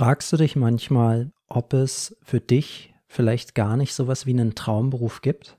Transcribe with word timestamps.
Fragst 0.00 0.32
du 0.32 0.38
dich 0.38 0.56
manchmal, 0.56 1.30
ob 1.46 1.74
es 1.74 2.16
für 2.22 2.40
dich 2.40 2.94
vielleicht 3.06 3.54
gar 3.54 3.76
nicht 3.76 3.92
sowas 3.92 4.24
wie 4.24 4.30
einen 4.30 4.54
Traumberuf 4.54 5.20
gibt? 5.20 5.58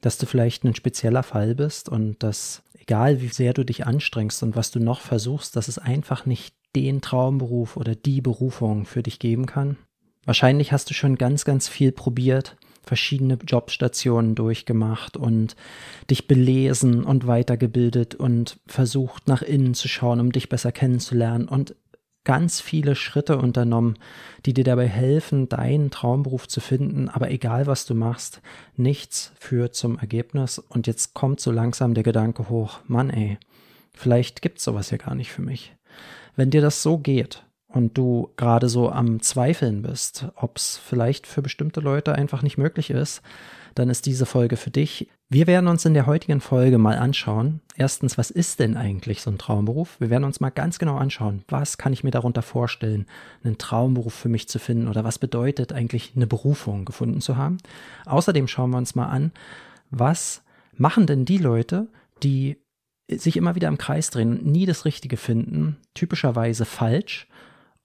Dass 0.00 0.16
du 0.16 0.26
vielleicht 0.26 0.62
ein 0.62 0.76
spezieller 0.76 1.24
Fall 1.24 1.56
bist 1.56 1.88
und 1.88 2.22
dass, 2.22 2.62
egal 2.78 3.20
wie 3.20 3.30
sehr 3.30 3.52
du 3.52 3.64
dich 3.64 3.88
anstrengst 3.88 4.44
und 4.44 4.54
was 4.54 4.70
du 4.70 4.78
noch 4.78 5.00
versuchst, 5.00 5.56
dass 5.56 5.66
es 5.66 5.78
einfach 5.78 6.24
nicht 6.24 6.54
den 6.76 7.00
Traumberuf 7.00 7.76
oder 7.76 7.96
die 7.96 8.20
Berufung 8.20 8.84
für 8.84 9.02
dich 9.02 9.18
geben 9.18 9.46
kann? 9.46 9.76
Wahrscheinlich 10.24 10.70
hast 10.70 10.88
du 10.90 10.94
schon 10.94 11.16
ganz, 11.16 11.44
ganz 11.44 11.68
viel 11.68 11.90
probiert, 11.90 12.56
verschiedene 12.84 13.38
Jobstationen 13.44 14.36
durchgemacht 14.36 15.16
und 15.16 15.56
dich 16.08 16.28
belesen 16.28 17.02
und 17.02 17.26
weitergebildet 17.26 18.14
und 18.14 18.60
versucht 18.68 19.26
nach 19.26 19.42
innen 19.42 19.74
zu 19.74 19.88
schauen, 19.88 20.20
um 20.20 20.30
dich 20.30 20.48
besser 20.48 20.70
kennenzulernen 20.70 21.48
und 21.48 21.74
ganz 22.24 22.60
viele 22.60 22.94
Schritte 22.94 23.38
unternommen, 23.38 23.98
die 24.44 24.52
dir 24.52 24.64
dabei 24.64 24.86
helfen, 24.86 25.48
deinen 25.48 25.90
Traumberuf 25.90 26.48
zu 26.48 26.60
finden. 26.60 27.08
Aber 27.08 27.30
egal, 27.30 27.66
was 27.66 27.86
du 27.86 27.94
machst, 27.94 28.42
nichts 28.76 29.32
führt 29.38 29.74
zum 29.74 29.98
Ergebnis. 29.98 30.58
Und 30.58 30.86
jetzt 30.86 31.14
kommt 31.14 31.40
so 31.40 31.50
langsam 31.50 31.94
der 31.94 32.04
Gedanke 32.04 32.48
hoch, 32.48 32.80
Mann 32.86 33.10
ey, 33.10 33.38
vielleicht 33.92 34.42
gibt's 34.42 34.64
sowas 34.64 34.90
ja 34.90 34.98
gar 34.98 35.14
nicht 35.14 35.32
für 35.32 35.42
mich. 35.42 35.74
Wenn 36.36 36.50
dir 36.50 36.60
das 36.60 36.82
so 36.82 36.98
geht 36.98 37.44
und 37.68 37.96
du 37.96 38.30
gerade 38.36 38.68
so 38.68 38.90
am 38.90 39.20
Zweifeln 39.22 39.82
bist, 39.82 40.26
ob's 40.36 40.76
vielleicht 40.78 41.26
für 41.26 41.42
bestimmte 41.42 41.80
Leute 41.80 42.14
einfach 42.14 42.42
nicht 42.42 42.58
möglich 42.58 42.90
ist, 42.90 43.22
dann 43.74 43.90
ist 43.90 44.06
diese 44.06 44.26
Folge 44.26 44.56
für 44.56 44.70
dich. 44.70 45.08
Wir 45.28 45.46
werden 45.46 45.68
uns 45.68 45.84
in 45.84 45.94
der 45.94 46.06
heutigen 46.06 46.40
Folge 46.40 46.78
mal 46.78 46.98
anschauen. 46.98 47.60
Erstens, 47.76 48.18
was 48.18 48.30
ist 48.30 48.60
denn 48.60 48.76
eigentlich 48.76 49.22
so 49.22 49.30
ein 49.30 49.38
Traumberuf? 49.38 50.00
Wir 50.00 50.10
werden 50.10 50.24
uns 50.24 50.40
mal 50.40 50.50
ganz 50.50 50.78
genau 50.78 50.96
anschauen, 50.96 51.44
was 51.48 51.78
kann 51.78 51.92
ich 51.92 52.04
mir 52.04 52.10
darunter 52.10 52.42
vorstellen, 52.42 53.06
einen 53.44 53.58
Traumberuf 53.58 54.14
für 54.14 54.28
mich 54.28 54.48
zu 54.48 54.58
finden 54.58 54.88
oder 54.88 55.04
was 55.04 55.18
bedeutet 55.18 55.72
eigentlich 55.72 56.12
eine 56.16 56.26
Berufung 56.26 56.84
gefunden 56.84 57.20
zu 57.20 57.36
haben. 57.36 57.58
Außerdem 58.06 58.48
schauen 58.48 58.70
wir 58.70 58.78
uns 58.78 58.94
mal 58.94 59.06
an, 59.06 59.32
was 59.90 60.42
machen 60.76 61.06
denn 61.06 61.24
die 61.24 61.38
Leute, 61.38 61.88
die 62.22 62.58
sich 63.08 63.36
immer 63.36 63.54
wieder 63.54 63.68
im 63.68 63.78
Kreis 63.78 64.10
drehen 64.10 64.38
und 64.38 64.46
nie 64.46 64.66
das 64.66 64.84
Richtige 64.84 65.16
finden, 65.16 65.76
typischerweise 65.94 66.64
falsch 66.64 67.28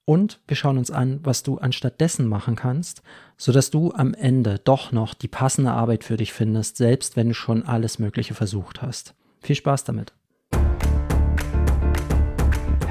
und 0.05 0.39
wir 0.47 0.55
schauen 0.55 0.77
uns 0.77 0.91
an, 0.91 1.19
was 1.23 1.43
du 1.43 1.57
anstattdessen 1.57 2.27
machen 2.27 2.55
kannst, 2.55 3.01
sodass 3.37 3.71
du 3.71 3.91
am 3.91 4.13
Ende 4.13 4.59
doch 4.63 4.91
noch 4.91 5.13
die 5.13 5.27
passende 5.27 5.71
Arbeit 5.71 6.03
für 6.03 6.17
dich 6.17 6.31
findest, 6.31 6.77
selbst 6.77 7.15
wenn 7.15 7.29
du 7.29 7.33
schon 7.33 7.63
alles 7.63 7.99
Mögliche 7.99 8.35
versucht 8.35 8.81
hast. 8.81 9.15
Viel 9.41 9.55
Spaß 9.55 9.83
damit! 9.83 10.13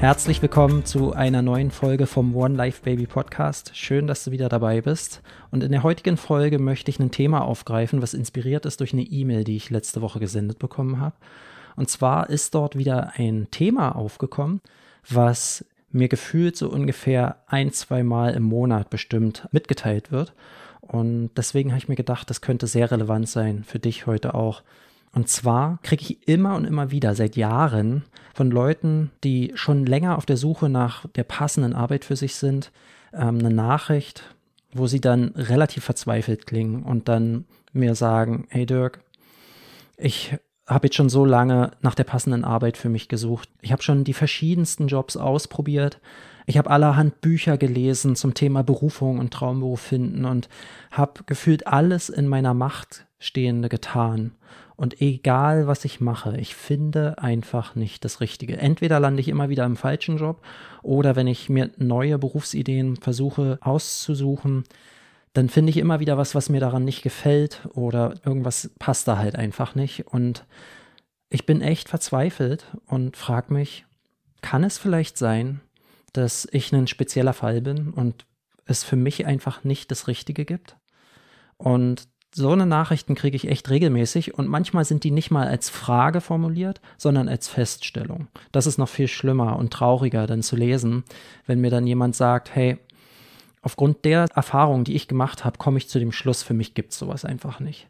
Herzlich 0.00 0.40
willkommen 0.40 0.84
zu 0.84 1.12
einer 1.12 1.42
neuen 1.42 1.72
Folge 1.72 2.06
vom 2.06 2.36
One 2.36 2.54
Life 2.54 2.82
Baby 2.84 3.08
Podcast. 3.08 3.72
Schön, 3.74 4.06
dass 4.06 4.22
du 4.22 4.30
wieder 4.30 4.48
dabei 4.48 4.80
bist. 4.80 5.22
Und 5.50 5.64
in 5.64 5.72
der 5.72 5.82
heutigen 5.82 6.16
Folge 6.16 6.60
möchte 6.60 6.88
ich 6.92 7.00
ein 7.00 7.10
Thema 7.10 7.40
aufgreifen, 7.40 8.00
was 8.00 8.14
inspiriert 8.14 8.64
ist 8.64 8.78
durch 8.78 8.92
eine 8.92 9.02
E-Mail, 9.02 9.42
die 9.42 9.56
ich 9.56 9.70
letzte 9.70 10.00
Woche 10.00 10.20
gesendet 10.20 10.60
bekommen 10.60 11.00
habe. 11.00 11.16
Und 11.74 11.90
zwar 11.90 12.30
ist 12.30 12.54
dort 12.54 12.78
wieder 12.78 13.14
ein 13.16 13.48
Thema 13.50 13.96
aufgekommen, 13.96 14.60
was 15.08 15.64
mir 15.90 16.06
gefühlt 16.06 16.56
so 16.56 16.68
ungefähr 16.70 17.42
ein, 17.48 17.72
zwei 17.72 18.04
Mal 18.04 18.34
im 18.34 18.44
Monat 18.44 18.90
bestimmt 18.90 19.48
mitgeteilt 19.50 20.12
wird. 20.12 20.32
Und 20.80 21.30
deswegen 21.36 21.70
habe 21.70 21.78
ich 21.78 21.88
mir 21.88 21.96
gedacht, 21.96 22.30
das 22.30 22.40
könnte 22.40 22.68
sehr 22.68 22.92
relevant 22.92 23.28
sein 23.28 23.64
für 23.64 23.80
dich 23.80 24.06
heute 24.06 24.34
auch. 24.34 24.62
Und 25.18 25.28
zwar 25.28 25.80
kriege 25.82 26.04
ich 26.04 26.28
immer 26.28 26.54
und 26.54 26.64
immer 26.64 26.92
wieder 26.92 27.16
seit 27.16 27.34
Jahren 27.34 28.04
von 28.34 28.52
Leuten, 28.52 29.10
die 29.24 29.50
schon 29.56 29.84
länger 29.84 30.16
auf 30.16 30.26
der 30.26 30.36
Suche 30.36 30.68
nach 30.68 31.08
der 31.08 31.24
passenden 31.24 31.72
Arbeit 31.72 32.04
für 32.04 32.14
sich 32.14 32.36
sind, 32.36 32.70
ähm, 33.12 33.40
eine 33.40 33.50
Nachricht, 33.50 34.22
wo 34.72 34.86
sie 34.86 35.00
dann 35.00 35.32
relativ 35.34 35.82
verzweifelt 35.82 36.46
klingen 36.46 36.84
und 36.84 37.08
dann 37.08 37.46
mir 37.72 37.96
sagen, 37.96 38.46
hey 38.50 38.64
Dirk, 38.64 39.00
ich 39.96 40.36
habe 40.68 40.86
jetzt 40.86 40.94
schon 40.94 41.08
so 41.08 41.24
lange 41.24 41.72
nach 41.80 41.96
der 41.96 42.04
passenden 42.04 42.44
Arbeit 42.44 42.76
für 42.76 42.88
mich 42.88 43.08
gesucht. 43.08 43.48
Ich 43.60 43.72
habe 43.72 43.82
schon 43.82 44.04
die 44.04 44.14
verschiedensten 44.14 44.86
Jobs 44.86 45.16
ausprobiert. 45.16 45.98
Ich 46.46 46.58
habe 46.58 46.70
allerhand 46.70 47.20
Bücher 47.22 47.58
gelesen 47.58 48.14
zum 48.14 48.34
Thema 48.34 48.62
Berufung 48.62 49.18
und 49.18 49.34
Traumberuf 49.34 49.80
finden 49.80 50.24
und 50.24 50.48
habe 50.92 51.24
gefühlt 51.26 51.66
alles 51.66 52.08
in 52.08 52.28
meiner 52.28 52.54
Macht 52.54 53.08
Stehende 53.18 53.68
getan. 53.68 54.30
Und 54.78 55.00
egal, 55.00 55.66
was 55.66 55.84
ich 55.84 56.00
mache, 56.00 56.36
ich 56.36 56.54
finde 56.54 57.18
einfach 57.18 57.74
nicht 57.74 58.04
das 58.04 58.20
Richtige. 58.20 58.58
Entweder 58.58 59.00
lande 59.00 59.20
ich 59.20 59.26
immer 59.26 59.48
wieder 59.48 59.64
im 59.64 59.76
falschen 59.76 60.18
Job 60.18 60.40
oder 60.84 61.16
wenn 61.16 61.26
ich 61.26 61.48
mir 61.48 61.72
neue 61.78 62.16
Berufsideen 62.16 62.94
versuche 62.94 63.58
auszusuchen, 63.60 64.62
dann 65.32 65.48
finde 65.48 65.70
ich 65.70 65.78
immer 65.78 65.98
wieder 65.98 66.16
was, 66.16 66.36
was 66.36 66.48
mir 66.48 66.60
daran 66.60 66.84
nicht 66.84 67.02
gefällt 67.02 67.68
oder 67.74 68.14
irgendwas 68.24 68.70
passt 68.78 69.08
da 69.08 69.18
halt 69.18 69.34
einfach 69.34 69.74
nicht. 69.74 70.06
Und 70.06 70.46
ich 71.28 71.44
bin 71.44 71.60
echt 71.60 71.88
verzweifelt 71.88 72.64
und 72.86 73.16
frage 73.16 73.52
mich, 73.52 73.84
kann 74.42 74.62
es 74.62 74.78
vielleicht 74.78 75.18
sein, 75.18 75.60
dass 76.12 76.46
ich 76.52 76.72
ein 76.72 76.86
spezieller 76.86 77.32
Fall 77.32 77.62
bin 77.62 77.90
und 77.90 78.26
es 78.64 78.84
für 78.84 78.94
mich 78.94 79.26
einfach 79.26 79.64
nicht 79.64 79.90
das 79.90 80.06
Richtige 80.06 80.44
gibt? 80.44 80.76
Und 81.56 82.06
so 82.34 82.50
eine 82.50 82.66
Nachrichten 82.66 83.14
kriege 83.14 83.36
ich 83.36 83.48
echt 83.48 83.70
regelmäßig 83.70 84.34
und 84.34 84.48
manchmal 84.48 84.84
sind 84.84 85.04
die 85.04 85.10
nicht 85.10 85.30
mal 85.30 85.48
als 85.48 85.70
Frage 85.70 86.20
formuliert, 86.20 86.80
sondern 86.96 87.28
als 87.28 87.48
Feststellung. 87.48 88.28
Das 88.52 88.66
ist 88.66 88.78
noch 88.78 88.88
viel 88.88 89.08
schlimmer 89.08 89.56
und 89.56 89.72
trauriger 89.72 90.26
dann 90.26 90.42
zu 90.42 90.56
lesen, 90.56 91.04
wenn 91.46 91.60
mir 91.60 91.70
dann 91.70 91.86
jemand 91.86 92.16
sagt, 92.16 92.54
hey, 92.54 92.78
aufgrund 93.62 94.04
der 94.04 94.26
Erfahrung, 94.34 94.84
die 94.84 94.94
ich 94.94 95.08
gemacht 95.08 95.44
habe, 95.44 95.58
komme 95.58 95.78
ich 95.78 95.88
zu 95.88 95.98
dem 95.98 96.12
Schluss, 96.12 96.42
für 96.42 96.54
mich 96.54 96.74
gibt 96.74 96.92
es 96.92 96.98
sowas 96.98 97.24
einfach 97.24 97.60
nicht. 97.60 97.88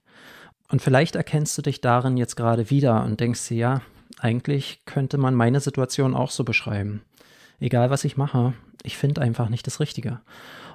Und 0.70 0.82
vielleicht 0.82 1.16
erkennst 1.16 1.56
du 1.58 1.62
dich 1.62 1.80
darin 1.80 2.16
jetzt 2.16 2.36
gerade 2.36 2.70
wieder 2.70 3.04
und 3.04 3.20
denkst 3.20 3.48
dir, 3.48 3.56
ja, 3.56 3.82
eigentlich 4.18 4.82
könnte 4.84 5.18
man 5.18 5.34
meine 5.34 5.60
Situation 5.60 6.14
auch 6.14 6.30
so 6.30 6.44
beschreiben. 6.44 7.02
Egal 7.60 7.90
was 7.90 8.04
ich 8.04 8.16
mache, 8.16 8.54
ich 8.82 8.96
finde 8.96 9.20
einfach 9.20 9.48
nicht 9.48 9.66
das 9.66 9.80
Richtige. 9.80 10.20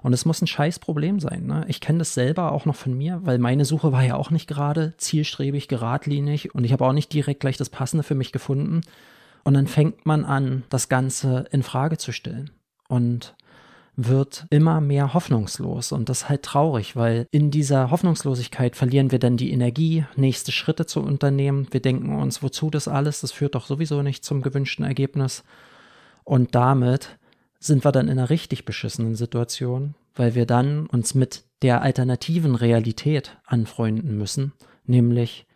Und 0.01 0.11
es 0.11 0.25
muss 0.25 0.41
ein 0.41 0.47
scheiß 0.47 0.79
Problem 0.79 1.19
sein. 1.19 1.45
Ne? 1.45 1.63
Ich 1.69 1.79
kenne 1.79 1.99
das 1.99 2.13
selber 2.13 2.51
auch 2.51 2.65
noch 2.65 2.75
von 2.75 2.93
mir, 2.93 3.21
weil 3.23 3.39
meine 3.39 3.63
Suche 3.63 3.93
war 3.93 4.03
ja 4.03 4.15
auch 4.15 4.31
nicht 4.31 4.47
gerade 4.47 4.93
zielstrebig, 4.97 5.69
geradlinig 5.69 6.53
und 6.53 6.65
ich 6.65 6.73
habe 6.73 6.85
auch 6.85 6.93
nicht 6.93 7.13
direkt 7.13 7.39
gleich 7.39 7.57
das 7.57 7.69
Passende 7.69 8.03
für 8.03 8.15
mich 8.15 8.33
gefunden. 8.33 8.81
Und 9.45 9.53
dann 9.53 9.67
fängt 9.67 10.05
man 10.05 10.25
an, 10.25 10.63
das 10.69 10.89
Ganze 10.89 11.45
in 11.51 11.63
Frage 11.63 11.97
zu 11.97 12.11
stellen 12.11 12.51
und 12.89 13.35
wird 13.95 14.45
immer 14.49 14.81
mehr 14.81 15.13
hoffnungslos. 15.13 15.91
Und 15.91 16.09
das 16.09 16.23
ist 16.23 16.29
halt 16.29 16.43
traurig, 16.43 16.95
weil 16.95 17.27
in 17.31 17.51
dieser 17.51 17.91
Hoffnungslosigkeit 17.91 18.75
verlieren 18.75 19.11
wir 19.11 19.19
dann 19.19 19.37
die 19.37 19.51
Energie, 19.51 20.05
nächste 20.15 20.51
Schritte 20.51 20.85
zu 20.85 21.01
unternehmen. 21.01 21.67
Wir 21.71 21.81
denken 21.81 22.15
uns, 22.15 22.41
wozu 22.41 22.69
das 22.69 22.87
alles? 22.87 23.21
Das 23.21 23.31
führt 23.31 23.55
doch 23.55 23.67
sowieso 23.67 24.01
nicht 24.01 24.25
zum 24.25 24.41
gewünschten 24.41 24.83
Ergebnis. 24.83 25.43
Und 26.23 26.55
damit 26.55 27.17
sind 27.59 27.85
wir 27.85 27.91
dann 27.91 28.07
in 28.07 28.19
einer 28.19 28.29
richtig 28.29 28.65
beschissenen 28.65 29.15
Situation, 29.15 29.95
weil 30.15 30.35
wir 30.35 30.45
dann 30.45 30.85
uns 30.87 31.15
mit 31.15 31.43
der 31.61 31.81
alternativen 31.81 32.55
Realität 32.55 33.37
anfreunden 33.45 34.17
müssen, 34.17 34.53
nämlich 34.85 35.47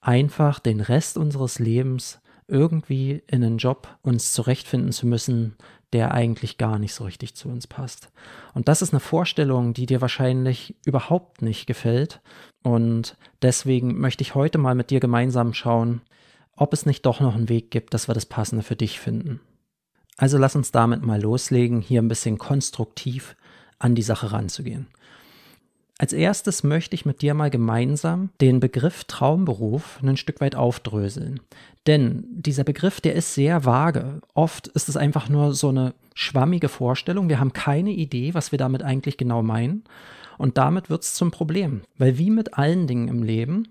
einfach 0.00 0.58
den 0.58 0.80
Rest 0.80 1.16
unseres 1.16 1.58
Lebens 1.58 2.20
irgendwie 2.46 3.22
in 3.26 3.44
einen 3.44 3.58
Job 3.58 3.96
uns 4.02 4.32
zurechtfinden 4.32 4.92
zu 4.92 5.06
müssen, 5.06 5.56
der 5.92 6.12
eigentlich 6.12 6.58
gar 6.58 6.78
nicht 6.78 6.94
so 6.94 7.04
richtig 7.04 7.34
zu 7.34 7.48
uns 7.48 7.66
passt. 7.66 8.10
Und 8.54 8.68
das 8.68 8.82
ist 8.82 8.92
eine 8.92 9.00
Vorstellung, 9.00 9.72
die 9.72 9.86
dir 9.86 10.00
wahrscheinlich 10.00 10.76
überhaupt 10.84 11.42
nicht 11.42 11.66
gefällt. 11.66 12.20
Und 12.62 13.16
deswegen 13.42 13.98
möchte 13.98 14.22
ich 14.22 14.34
heute 14.34 14.58
mal 14.58 14.74
mit 14.74 14.90
dir 14.90 15.00
gemeinsam 15.00 15.54
schauen, 15.54 16.02
ob 16.56 16.72
es 16.72 16.86
nicht 16.86 17.06
doch 17.06 17.20
noch 17.20 17.34
einen 17.34 17.48
Weg 17.48 17.70
gibt, 17.70 17.94
dass 17.94 18.08
wir 18.08 18.14
das 18.14 18.26
Passende 18.26 18.62
für 18.62 18.76
dich 18.76 19.00
finden. 19.00 19.40
Also 20.20 20.36
lass 20.36 20.54
uns 20.54 20.70
damit 20.70 21.02
mal 21.02 21.18
loslegen, 21.18 21.80
hier 21.80 22.02
ein 22.02 22.08
bisschen 22.08 22.36
konstruktiv 22.36 23.36
an 23.78 23.94
die 23.94 24.02
Sache 24.02 24.32
ranzugehen. 24.32 24.86
Als 25.96 26.12
erstes 26.12 26.62
möchte 26.62 26.94
ich 26.94 27.06
mit 27.06 27.22
dir 27.22 27.32
mal 27.32 27.48
gemeinsam 27.48 28.28
den 28.38 28.60
Begriff 28.60 29.04
Traumberuf 29.04 29.98
ein 30.02 30.18
Stück 30.18 30.42
weit 30.42 30.56
aufdröseln. 30.56 31.40
Denn 31.86 32.26
dieser 32.32 32.64
Begriff, 32.64 33.00
der 33.00 33.14
ist 33.14 33.32
sehr 33.32 33.64
vage. 33.64 34.20
Oft 34.34 34.66
ist 34.66 34.90
es 34.90 34.98
einfach 34.98 35.30
nur 35.30 35.54
so 35.54 35.70
eine 35.70 35.94
schwammige 36.14 36.68
Vorstellung. 36.68 37.30
Wir 37.30 37.40
haben 37.40 37.54
keine 37.54 37.90
Idee, 37.90 38.34
was 38.34 38.52
wir 38.52 38.58
damit 38.58 38.82
eigentlich 38.82 39.16
genau 39.16 39.42
meinen. 39.42 39.84
Und 40.36 40.58
damit 40.58 40.90
wird 40.90 41.02
es 41.02 41.14
zum 41.14 41.30
Problem. 41.30 41.80
Weil 41.96 42.18
wie 42.18 42.30
mit 42.30 42.58
allen 42.58 42.86
Dingen 42.86 43.08
im 43.08 43.22
Leben, 43.22 43.68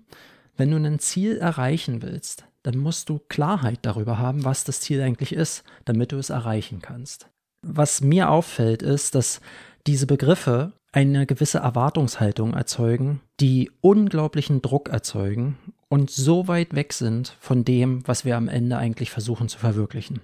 wenn 0.56 0.72
du 0.72 0.78
ein 0.78 0.98
Ziel 0.98 1.36
erreichen 1.36 2.02
willst, 2.02 2.44
dann 2.62 2.78
musst 2.78 3.08
du 3.08 3.20
Klarheit 3.28 3.80
darüber 3.82 4.18
haben, 4.18 4.44
was 4.44 4.64
das 4.64 4.80
Ziel 4.80 5.00
eigentlich 5.02 5.32
ist, 5.32 5.64
damit 5.84 6.12
du 6.12 6.16
es 6.16 6.30
erreichen 6.30 6.80
kannst. 6.80 7.28
Was 7.62 8.00
mir 8.00 8.30
auffällt, 8.30 8.82
ist, 8.82 9.14
dass 9.14 9.40
diese 9.86 10.06
Begriffe 10.06 10.72
eine 10.92 11.26
gewisse 11.26 11.58
Erwartungshaltung 11.58 12.54
erzeugen, 12.54 13.20
die 13.38 13.70
unglaublichen 13.80 14.60
Druck 14.60 14.88
erzeugen 14.88 15.56
und 15.88 16.10
so 16.10 16.48
weit 16.48 16.74
weg 16.74 16.92
sind 16.92 17.36
von 17.40 17.64
dem, 17.64 18.06
was 18.06 18.24
wir 18.24 18.36
am 18.36 18.48
Ende 18.48 18.76
eigentlich 18.76 19.10
versuchen 19.10 19.48
zu 19.48 19.58
verwirklichen. 19.58 20.20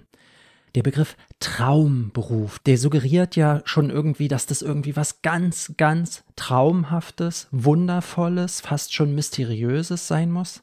Der 0.75 0.83
Begriff 0.83 1.15
Traumberuf, 1.39 2.59
der 2.59 2.77
suggeriert 2.77 3.35
ja 3.35 3.61
schon 3.65 3.89
irgendwie, 3.89 4.27
dass 4.27 4.45
das 4.45 4.61
irgendwie 4.61 4.95
was 4.95 5.21
ganz, 5.21 5.73
ganz 5.77 6.23
Traumhaftes, 6.35 7.47
Wundervolles, 7.51 8.61
fast 8.61 8.93
schon 8.93 9.15
Mysteriöses 9.15 10.07
sein 10.07 10.31
muss, 10.31 10.61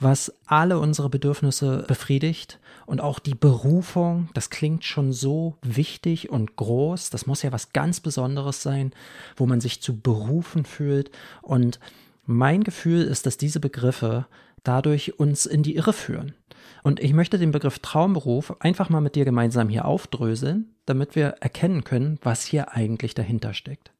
was 0.00 0.34
alle 0.46 0.78
unsere 0.78 1.08
Bedürfnisse 1.08 1.84
befriedigt 1.86 2.58
und 2.86 3.00
auch 3.00 3.18
die 3.18 3.34
Berufung, 3.34 4.28
das 4.34 4.50
klingt 4.50 4.84
schon 4.84 5.12
so 5.12 5.56
wichtig 5.62 6.30
und 6.30 6.56
groß. 6.56 7.10
Das 7.10 7.26
muss 7.26 7.42
ja 7.42 7.52
was 7.52 7.72
ganz 7.72 8.00
Besonderes 8.00 8.62
sein, 8.62 8.92
wo 9.36 9.46
man 9.46 9.60
sich 9.60 9.80
zu 9.80 9.98
berufen 9.98 10.64
fühlt. 10.64 11.10
Und 11.42 11.78
mein 12.26 12.64
Gefühl 12.64 13.02
ist, 13.02 13.26
dass 13.26 13.36
diese 13.36 13.60
Begriffe 13.60 14.26
dadurch 14.62 15.18
uns 15.18 15.46
in 15.46 15.62
die 15.62 15.76
Irre 15.76 15.92
führen. 15.92 16.34
Und 16.82 17.00
ich 17.00 17.12
möchte 17.12 17.38
den 17.38 17.52
Begriff 17.52 17.78
Traumberuf 17.78 18.54
einfach 18.60 18.88
mal 18.90 19.00
mit 19.00 19.14
dir 19.14 19.24
gemeinsam 19.24 19.68
hier 19.68 19.84
aufdröseln, 19.84 20.74
damit 20.86 21.14
wir 21.14 21.36
erkennen 21.40 21.84
können, 21.84 22.18
was 22.22 22.44
hier 22.44 22.72
eigentlich 22.72 23.14
dahinter 23.14 23.54
steckt. 23.54 23.92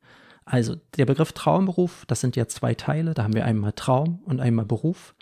Also 0.44 0.76
der 0.96 1.06
Begriff 1.06 1.32
Traumberuf, 1.32 2.04
das 2.06 2.20
sind 2.20 2.36
ja 2.36 2.46
zwei 2.46 2.74
Teile, 2.74 3.14
da 3.14 3.24
haben 3.24 3.34
wir 3.34 3.46
einmal 3.46 3.72
Traum 3.72 4.20
und 4.24 4.40
einmal 4.40 4.66
Beruf. 4.66 5.14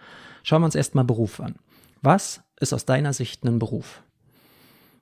Schauen 0.43 0.63
wir 0.63 0.67
uns 0.67 0.75
erstmal 0.75 1.05
Beruf 1.05 1.41
an. 1.41 1.57
Was 2.01 2.43
ist 2.61 2.73
aus 2.73 2.85
deiner 2.85 3.13
Sicht 3.13 3.45
ein 3.45 3.59
Beruf? 3.59 4.03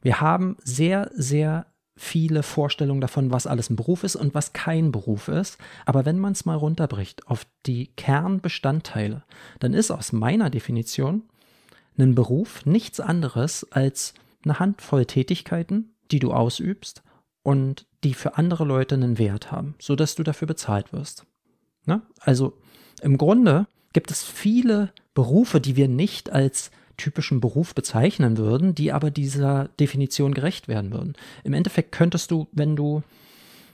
Wir 0.03 0.21
haben 0.21 0.57
sehr, 0.63 1.11
sehr 1.15 1.67
viele 1.97 2.43
Vorstellungen 2.43 3.03
davon, 3.03 3.31
was 3.31 3.47
alles 3.47 3.69
ein 3.69 3.77
Beruf 3.77 4.05
ist 4.05 4.17
und 4.17 4.35
was 4.35 4.55
kein 4.55 4.91
Beruf 4.91 5.29
ist. 5.29 5.59
Aber 5.85 6.07
wenn 6.07 6.19
man 6.19 6.33
es 6.33 6.47
mal 6.47 6.57
runterbricht 6.57 7.27
auf 7.27 7.47
die 7.67 7.89
Kernbestandteile, 7.97 9.23
dann 9.59 9.75
ist 9.75 9.91
aus 9.91 10.13
meiner 10.13 10.49
Definition 10.49 11.25
ein 11.99 12.15
Beruf 12.15 12.65
nichts 12.65 13.01
anderes 13.01 13.71
als 13.71 14.15
eine 14.45 14.59
Handvoll 14.59 15.05
Tätigkeiten, 15.05 15.95
die 16.11 16.19
du 16.19 16.33
ausübst 16.33 17.03
und 17.43 17.87
die 18.03 18.15
für 18.15 18.39
andere 18.39 18.65
Leute 18.65 18.95
einen 18.95 19.19
Wert 19.19 19.53
haben, 19.53 19.75
sodass 19.79 20.15
du 20.15 20.23
dafür 20.23 20.49
bezahlt 20.49 20.95
wirst. 20.95 21.27
Ne? 21.85 22.01
Also 22.21 22.59
im 23.03 23.19
Grunde 23.19 23.67
gibt 23.93 24.11
es 24.11 24.23
viele 24.23 24.93
Berufe, 25.15 25.61
die 25.61 25.77
wir 25.77 25.89
nicht 25.89 26.31
als 26.31 26.71
typischen 26.97 27.41
Beruf 27.41 27.75
bezeichnen 27.75 28.37
würden, 28.37 28.75
die 28.75 28.93
aber 28.93 29.11
dieser 29.11 29.69
Definition 29.81 30.35
gerecht 30.35 30.69
werden 30.69 30.93
würden. 30.93 31.15
Im 31.45 31.55
Endeffekt 31.55 31.93
könntest 31.93 32.31
du, 32.31 32.49
wenn 32.53 32.77
du 32.77 33.03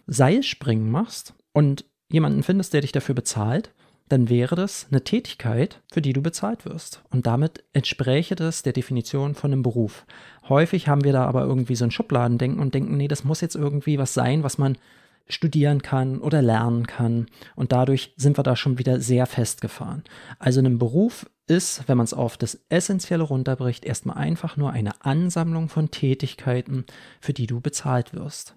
Seilspringen 0.06 0.90
machst 0.90 1.34
und 1.52 1.84
jemanden 2.10 2.42
findest, 2.42 2.72
der 2.72 2.82
dich 2.82 2.92
dafür 2.92 3.14
bezahlt, 3.14 3.72
dann 4.08 4.28
wäre 4.28 4.54
das 4.54 4.86
eine 4.90 5.02
Tätigkeit, 5.02 5.82
für 5.92 6.00
die 6.00 6.12
du 6.12 6.22
bezahlt 6.22 6.64
wirst. 6.64 7.02
Und 7.10 7.26
damit 7.26 7.64
entspräche 7.72 8.36
das 8.36 8.62
der 8.62 8.72
Definition 8.72 9.34
von 9.34 9.52
einem 9.52 9.62
Beruf. 9.62 10.06
Häufig 10.48 10.86
haben 10.86 11.02
wir 11.02 11.12
da 11.12 11.24
aber 11.24 11.42
irgendwie 11.42 11.74
so 11.74 11.84
ein 11.84 11.90
Schubladendenken 11.90 12.60
und 12.60 12.72
denken, 12.72 12.96
nee, 12.96 13.08
das 13.08 13.24
muss 13.24 13.40
jetzt 13.40 13.56
irgendwie 13.56 13.98
was 13.98 14.14
sein, 14.14 14.44
was 14.44 14.58
man 14.58 14.78
studieren 15.28 15.82
kann 15.82 16.18
oder 16.20 16.42
lernen 16.42 16.86
kann. 16.86 17.26
Und 17.54 17.72
dadurch 17.72 18.14
sind 18.16 18.38
wir 18.38 18.44
da 18.44 18.56
schon 18.56 18.78
wieder 18.78 19.00
sehr 19.00 19.26
festgefahren. 19.26 20.04
Also 20.38 20.60
ein 20.60 20.78
Beruf 20.78 21.26
ist, 21.46 21.88
wenn 21.88 21.96
man 21.96 22.04
es 22.04 22.14
auf 22.14 22.36
das 22.36 22.58
Essentielle 22.68 23.22
runterbricht, 23.22 23.84
erstmal 23.84 24.16
einfach 24.16 24.56
nur 24.56 24.72
eine 24.72 25.04
Ansammlung 25.04 25.68
von 25.68 25.90
Tätigkeiten, 25.90 26.84
für 27.20 27.32
die 27.32 27.46
du 27.46 27.60
bezahlt 27.60 28.14
wirst. 28.14 28.56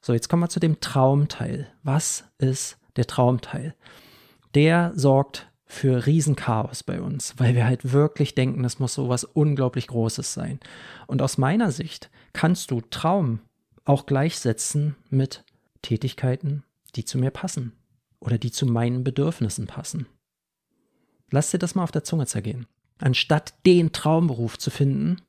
So, 0.00 0.12
jetzt 0.12 0.28
kommen 0.28 0.42
wir 0.42 0.48
zu 0.48 0.60
dem 0.60 0.80
Traumteil. 0.80 1.68
Was 1.82 2.24
ist 2.38 2.78
der 2.96 3.06
Traumteil? 3.06 3.74
Der 4.54 4.92
sorgt 4.94 5.48
für 5.66 6.06
Riesenchaos 6.06 6.82
bei 6.82 7.00
uns, 7.00 7.34
weil 7.36 7.54
wir 7.54 7.66
halt 7.66 7.92
wirklich 7.92 8.34
denken, 8.34 8.64
es 8.64 8.78
muss 8.78 8.94
so 8.94 9.08
was 9.08 9.24
unglaublich 9.24 9.88
Großes 9.88 10.32
sein. 10.32 10.60
Und 11.06 11.20
aus 11.20 11.36
meiner 11.36 11.70
Sicht 11.70 12.10
kannst 12.32 12.70
du 12.70 12.80
Traum 12.80 13.40
auch 13.84 14.06
gleichsetzen 14.06 14.96
mit 15.10 15.44
Tätigkeiten, 15.82 16.64
die 16.96 17.04
zu 17.04 17.18
mir 17.18 17.30
passen 17.30 17.72
oder 18.20 18.38
die 18.38 18.50
zu 18.50 18.66
meinen 18.66 19.04
Bedürfnissen 19.04 19.66
passen. 19.66 20.06
Lass 21.30 21.50
dir 21.50 21.58
das 21.58 21.74
mal 21.74 21.84
auf 21.84 21.92
der 21.92 22.04
Zunge 22.04 22.26
zergehen. 22.26 22.66
Anstatt 22.98 23.54
den 23.66 23.92
Traumberuf 23.92 24.58
zu 24.58 24.70
finden, 24.70 25.20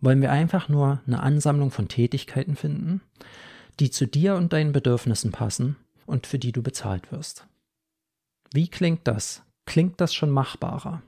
wollen 0.00 0.20
wir 0.20 0.32
einfach 0.32 0.68
nur 0.68 1.00
eine 1.06 1.20
Ansammlung 1.20 1.70
von 1.70 1.88
Tätigkeiten 1.88 2.56
finden, 2.56 3.00
die 3.78 3.90
zu 3.90 4.06
dir 4.06 4.36
und 4.36 4.52
deinen 4.52 4.72
Bedürfnissen 4.72 5.32
passen 5.32 5.76
und 6.06 6.26
für 6.26 6.38
die 6.38 6.52
du 6.52 6.62
bezahlt 6.62 7.12
wirst. 7.12 7.46
Wie 8.52 8.68
klingt 8.68 9.06
das? 9.06 9.42
Klingt 9.66 10.00
das 10.00 10.14
schon 10.14 10.30
machbarer? 10.30 11.02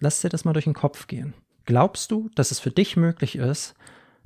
Lass 0.00 0.20
dir 0.20 0.28
das 0.28 0.44
mal 0.44 0.52
durch 0.52 0.64
den 0.64 0.74
Kopf 0.74 1.06
gehen. 1.06 1.34
Glaubst 1.64 2.10
du, 2.10 2.28
dass 2.34 2.50
es 2.50 2.58
für 2.58 2.70
dich 2.70 2.96
möglich 2.96 3.36
ist, 3.36 3.74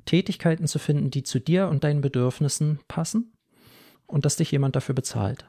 Tätigkeiten 0.05 0.67
zu 0.67 0.79
finden, 0.79 1.11
die 1.11 1.23
zu 1.23 1.39
dir 1.39 1.67
und 1.67 1.83
deinen 1.83 2.01
Bedürfnissen 2.01 2.79
passen? 2.87 3.33
Und 4.07 4.25
dass 4.25 4.37
dich 4.37 4.51
jemand 4.51 4.75
dafür 4.75 4.95
bezahlt. 4.95 5.45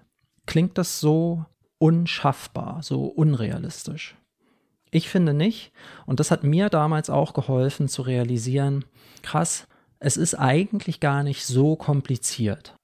Klingt 0.47 0.79
das 0.79 1.01
so 1.01 1.45
unschaffbar, 1.79 2.83
so 2.83 3.05
unrealistisch? 3.05 4.17
Ich 4.91 5.09
finde 5.09 5.35
nicht. 5.35 5.73
Und 6.07 6.21
das 6.21 6.31
hat 6.31 6.45
mir 6.45 6.69
damals 6.69 7.11
auch 7.11 7.35
geholfen 7.35 7.89
zu 7.89 8.03
realisieren, 8.03 8.85
krass, 9.23 9.67
es 10.01 10.17
ist 10.17 10.35
eigentlich 10.35 11.01
gar 11.01 11.23
nicht 11.23 11.45
so 11.45 11.77
kompliziert. 11.77 12.75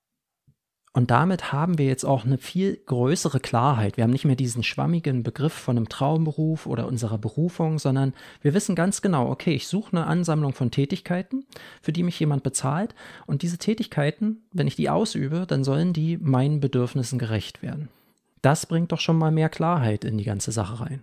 Und 0.96 1.10
damit 1.10 1.52
haben 1.52 1.76
wir 1.76 1.86
jetzt 1.86 2.04
auch 2.04 2.24
eine 2.24 2.38
viel 2.38 2.78
größere 2.86 3.40
Klarheit. 3.40 3.96
Wir 3.96 4.04
haben 4.04 4.12
nicht 4.12 4.24
mehr 4.24 4.36
diesen 4.36 4.62
schwammigen 4.62 5.24
Begriff 5.24 5.52
von 5.52 5.76
einem 5.76 5.88
Traumberuf 5.88 6.66
oder 6.66 6.86
unserer 6.86 7.18
Berufung, 7.18 7.80
sondern 7.80 8.14
wir 8.42 8.54
wissen 8.54 8.76
ganz 8.76 9.02
genau, 9.02 9.28
okay, 9.28 9.54
ich 9.54 9.66
suche 9.66 9.96
eine 9.96 10.06
Ansammlung 10.06 10.52
von 10.52 10.70
Tätigkeiten, 10.70 11.46
für 11.82 11.92
die 11.92 12.04
mich 12.04 12.20
jemand 12.20 12.44
bezahlt. 12.44 12.94
Und 13.26 13.42
diese 13.42 13.58
Tätigkeiten, 13.58 14.44
wenn 14.52 14.68
ich 14.68 14.76
die 14.76 14.88
ausübe, 14.88 15.46
dann 15.48 15.64
sollen 15.64 15.92
die 15.92 16.16
meinen 16.16 16.60
Bedürfnissen 16.60 17.18
gerecht 17.18 17.60
werden. 17.60 17.88
Das 18.40 18.66
bringt 18.66 18.92
doch 18.92 19.00
schon 19.00 19.18
mal 19.18 19.32
mehr 19.32 19.48
Klarheit 19.48 20.04
in 20.04 20.16
die 20.16 20.24
ganze 20.24 20.52
Sache 20.52 20.78
rein. 20.78 21.02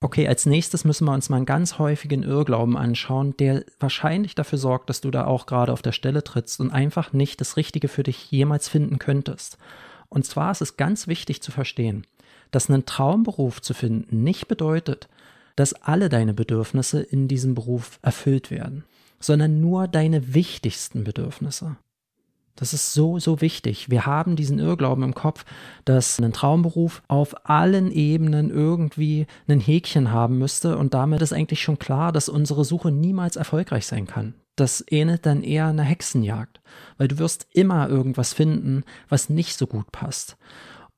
Okay, 0.00 0.28
als 0.28 0.44
nächstes 0.44 0.84
müssen 0.84 1.06
wir 1.06 1.14
uns 1.14 1.30
mal 1.30 1.38
einen 1.38 1.46
ganz 1.46 1.78
häufigen 1.78 2.22
Irrglauben 2.22 2.76
anschauen, 2.76 3.34
der 3.38 3.64
wahrscheinlich 3.80 4.34
dafür 4.34 4.58
sorgt, 4.58 4.90
dass 4.90 5.00
du 5.00 5.10
da 5.10 5.26
auch 5.26 5.46
gerade 5.46 5.72
auf 5.72 5.80
der 5.80 5.92
Stelle 5.92 6.22
trittst 6.22 6.60
und 6.60 6.70
einfach 6.70 7.14
nicht 7.14 7.40
das 7.40 7.56
Richtige 7.56 7.88
für 7.88 8.02
dich 8.02 8.30
jemals 8.30 8.68
finden 8.68 8.98
könntest. 8.98 9.56
Und 10.10 10.26
zwar 10.26 10.50
ist 10.50 10.60
es 10.60 10.76
ganz 10.76 11.06
wichtig 11.08 11.42
zu 11.42 11.50
verstehen, 11.50 12.06
dass 12.50 12.68
einen 12.68 12.84
Traumberuf 12.84 13.62
zu 13.62 13.72
finden 13.72 14.22
nicht 14.22 14.48
bedeutet, 14.48 15.08
dass 15.56 15.72
alle 15.72 16.10
deine 16.10 16.34
Bedürfnisse 16.34 17.02
in 17.02 17.26
diesem 17.26 17.54
Beruf 17.54 17.98
erfüllt 18.02 18.50
werden, 18.50 18.84
sondern 19.18 19.60
nur 19.62 19.88
deine 19.88 20.34
wichtigsten 20.34 21.04
Bedürfnisse. 21.04 21.76
Das 22.56 22.72
ist 22.72 22.94
so, 22.94 23.18
so 23.18 23.40
wichtig. 23.40 23.90
Wir 23.90 24.06
haben 24.06 24.34
diesen 24.34 24.58
Irrglauben 24.58 25.04
im 25.04 25.14
Kopf, 25.14 25.44
dass 25.84 26.18
ein 26.18 26.32
Traumberuf 26.32 27.02
auf 27.06 27.48
allen 27.48 27.92
Ebenen 27.92 28.50
irgendwie 28.50 29.26
ein 29.46 29.60
Häkchen 29.60 30.10
haben 30.10 30.38
müsste 30.38 30.78
und 30.78 30.94
damit 30.94 31.22
ist 31.22 31.32
eigentlich 31.32 31.62
schon 31.62 31.78
klar, 31.78 32.12
dass 32.12 32.28
unsere 32.28 32.64
Suche 32.64 32.90
niemals 32.90 33.36
erfolgreich 33.36 33.86
sein 33.86 34.06
kann. 34.06 34.34
Das 34.56 34.82
ähnelt 34.88 35.26
dann 35.26 35.42
eher 35.42 35.66
einer 35.66 35.82
Hexenjagd, 35.82 36.60
weil 36.96 37.08
du 37.08 37.18
wirst 37.18 37.46
immer 37.52 37.90
irgendwas 37.90 38.32
finden, 38.32 38.84
was 39.08 39.28
nicht 39.28 39.58
so 39.58 39.66
gut 39.66 39.92
passt. 39.92 40.38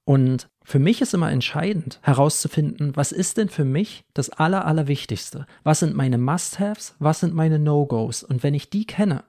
Und 0.05 0.49
für 0.63 0.79
mich 0.79 1.03
ist 1.03 1.13
immer 1.13 1.31
entscheidend 1.31 1.99
herauszufinden, 2.03 2.95
was 2.95 3.11
ist 3.11 3.37
denn 3.37 3.49
für 3.49 3.65
mich 3.65 4.05
das 4.15 4.31
Aller, 4.31 4.65
Allerwichtigste? 4.65 5.47
Was 5.65 5.81
sind 5.81 5.97
meine 5.97 6.19
Must-Haves? 6.19 6.95
Was 6.99 7.21
sind 7.21 7.35
meine 7.35 7.59
No-Gos? 7.59 8.23
Und 8.23 8.43
wenn 8.43 8.55
ich 8.55 8.71
die 8.71 8.87
kenne 8.87 9.25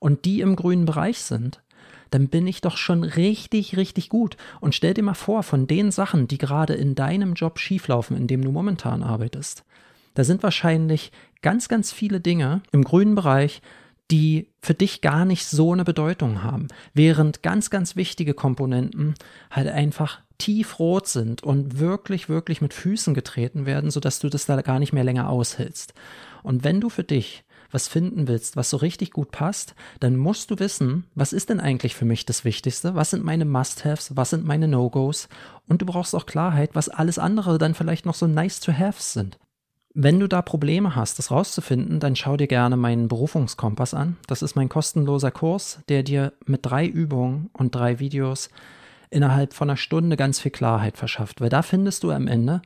und 0.00 0.24
die 0.24 0.40
im 0.40 0.56
grünen 0.56 0.84
Bereich 0.84 1.20
sind, 1.20 1.62
dann 2.10 2.28
bin 2.28 2.46
ich 2.46 2.60
doch 2.60 2.76
schon 2.76 3.04
richtig, 3.04 3.76
richtig 3.76 4.08
gut. 4.08 4.36
Und 4.60 4.74
stell 4.74 4.94
dir 4.94 5.02
mal 5.02 5.14
vor, 5.14 5.42
von 5.42 5.66
den 5.66 5.90
Sachen, 5.90 6.28
die 6.28 6.38
gerade 6.38 6.74
in 6.74 6.94
deinem 6.94 7.34
Job 7.34 7.58
schieflaufen, 7.58 8.16
in 8.16 8.26
dem 8.26 8.42
du 8.42 8.50
momentan 8.50 9.02
arbeitest, 9.02 9.64
da 10.14 10.24
sind 10.24 10.42
wahrscheinlich 10.42 11.12
ganz, 11.42 11.68
ganz 11.68 11.92
viele 11.92 12.20
Dinge 12.20 12.62
im 12.72 12.82
grünen 12.82 13.14
Bereich, 13.14 13.62
die 14.10 14.48
für 14.62 14.74
dich 14.74 15.00
gar 15.00 15.24
nicht 15.24 15.46
so 15.46 15.72
eine 15.72 15.84
Bedeutung 15.84 16.42
haben, 16.42 16.68
während 16.94 17.42
ganz, 17.42 17.70
ganz 17.70 17.94
wichtige 17.94 18.34
Komponenten 18.34 19.14
halt 19.50 19.68
einfach 19.68 20.20
tiefrot 20.38 21.08
sind 21.08 21.42
und 21.42 21.78
wirklich, 21.78 22.28
wirklich 22.28 22.60
mit 22.60 22.72
Füßen 22.72 23.12
getreten 23.12 23.66
werden, 23.66 23.90
sodass 23.90 24.18
du 24.20 24.28
das 24.28 24.46
da 24.46 24.60
gar 24.62 24.78
nicht 24.78 24.92
mehr 24.92 25.04
länger 25.04 25.28
aushältst. 25.28 25.94
Und 26.42 26.64
wenn 26.64 26.80
du 26.80 26.88
für 26.88 27.04
dich 27.04 27.44
was 27.70 27.88
finden 27.88 28.28
willst, 28.28 28.56
was 28.56 28.70
so 28.70 28.76
richtig 28.78 29.10
gut 29.10 29.30
passt, 29.30 29.74
dann 30.00 30.16
musst 30.16 30.50
du 30.50 30.58
wissen, 30.58 31.04
was 31.14 31.32
ist 31.32 31.50
denn 31.50 31.60
eigentlich 31.60 31.94
für 31.94 32.04
mich 32.04 32.24
das 32.26 32.44
Wichtigste? 32.44 32.94
Was 32.94 33.10
sind 33.10 33.24
meine 33.24 33.44
Must-Haves? 33.44 34.16
Was 34.16 34.30
sind 34.30 34.44
meine 34.44 34.68
No-Gos? 34.68 35.28
Und 35.68 35.82
du 35.82 35.86
brauchst 35.86 36.14
auch 36.14 36.26
Klarheit, 36.26 36.70
was 36.74 36.88
alles 36.88 37.18
andere 37.18 37.58
dann 37.58 37.74
vielleicht 37.74 38.06
noch 38.06 38.14
so 38.14 38.26
nice 38.26 38.60
to 38.60 38.72
haves 38.72 39.12
sind. 39.12 39.38
Wenn 39.94 40.20
du 40.20 40.28
da 40.28 40.42
Probleme 40.42 40.94
hast, 40.94 41.18
das 41.18 41.30
rauszufinden, 41.30 41.98
dann 41.98 42.14
schau 42.14 42.36
dir 42.36 42.46
gerne 42.46 42.76
meinen 42.76 43.08
Berufungskompass 43.08 43.94
an. 43.94 44.16
Das 44.26 44.42
ist 44.42 44.54
mein 44.54 44.68
kostenloser 44.68 45.30
Kurs, 45.30 45.80
der 45.88 46.02
dir 46.02 46.32
mit 46.46 46.64
drei 46.64 46.86
Übungen 46.86 47.50
und 47.52 47.74
drei 47.74 47.98
Videos 47.98 48.50
innerhalb 49.10 49.54
von 49.54 49.70
einer 49.70 49.76
Stunde 49.76 50.16
ganz 50.16 50.40
viel 50.40 50.52
Klarheit 50.52 50.98
verschafft. 50.98 51.40
Weil 51.40 51.48
da 51.48 51.62
findest 51.62 52.04
du 52.04 52.10
am 52.10 52.28
Ende 52.28 52.62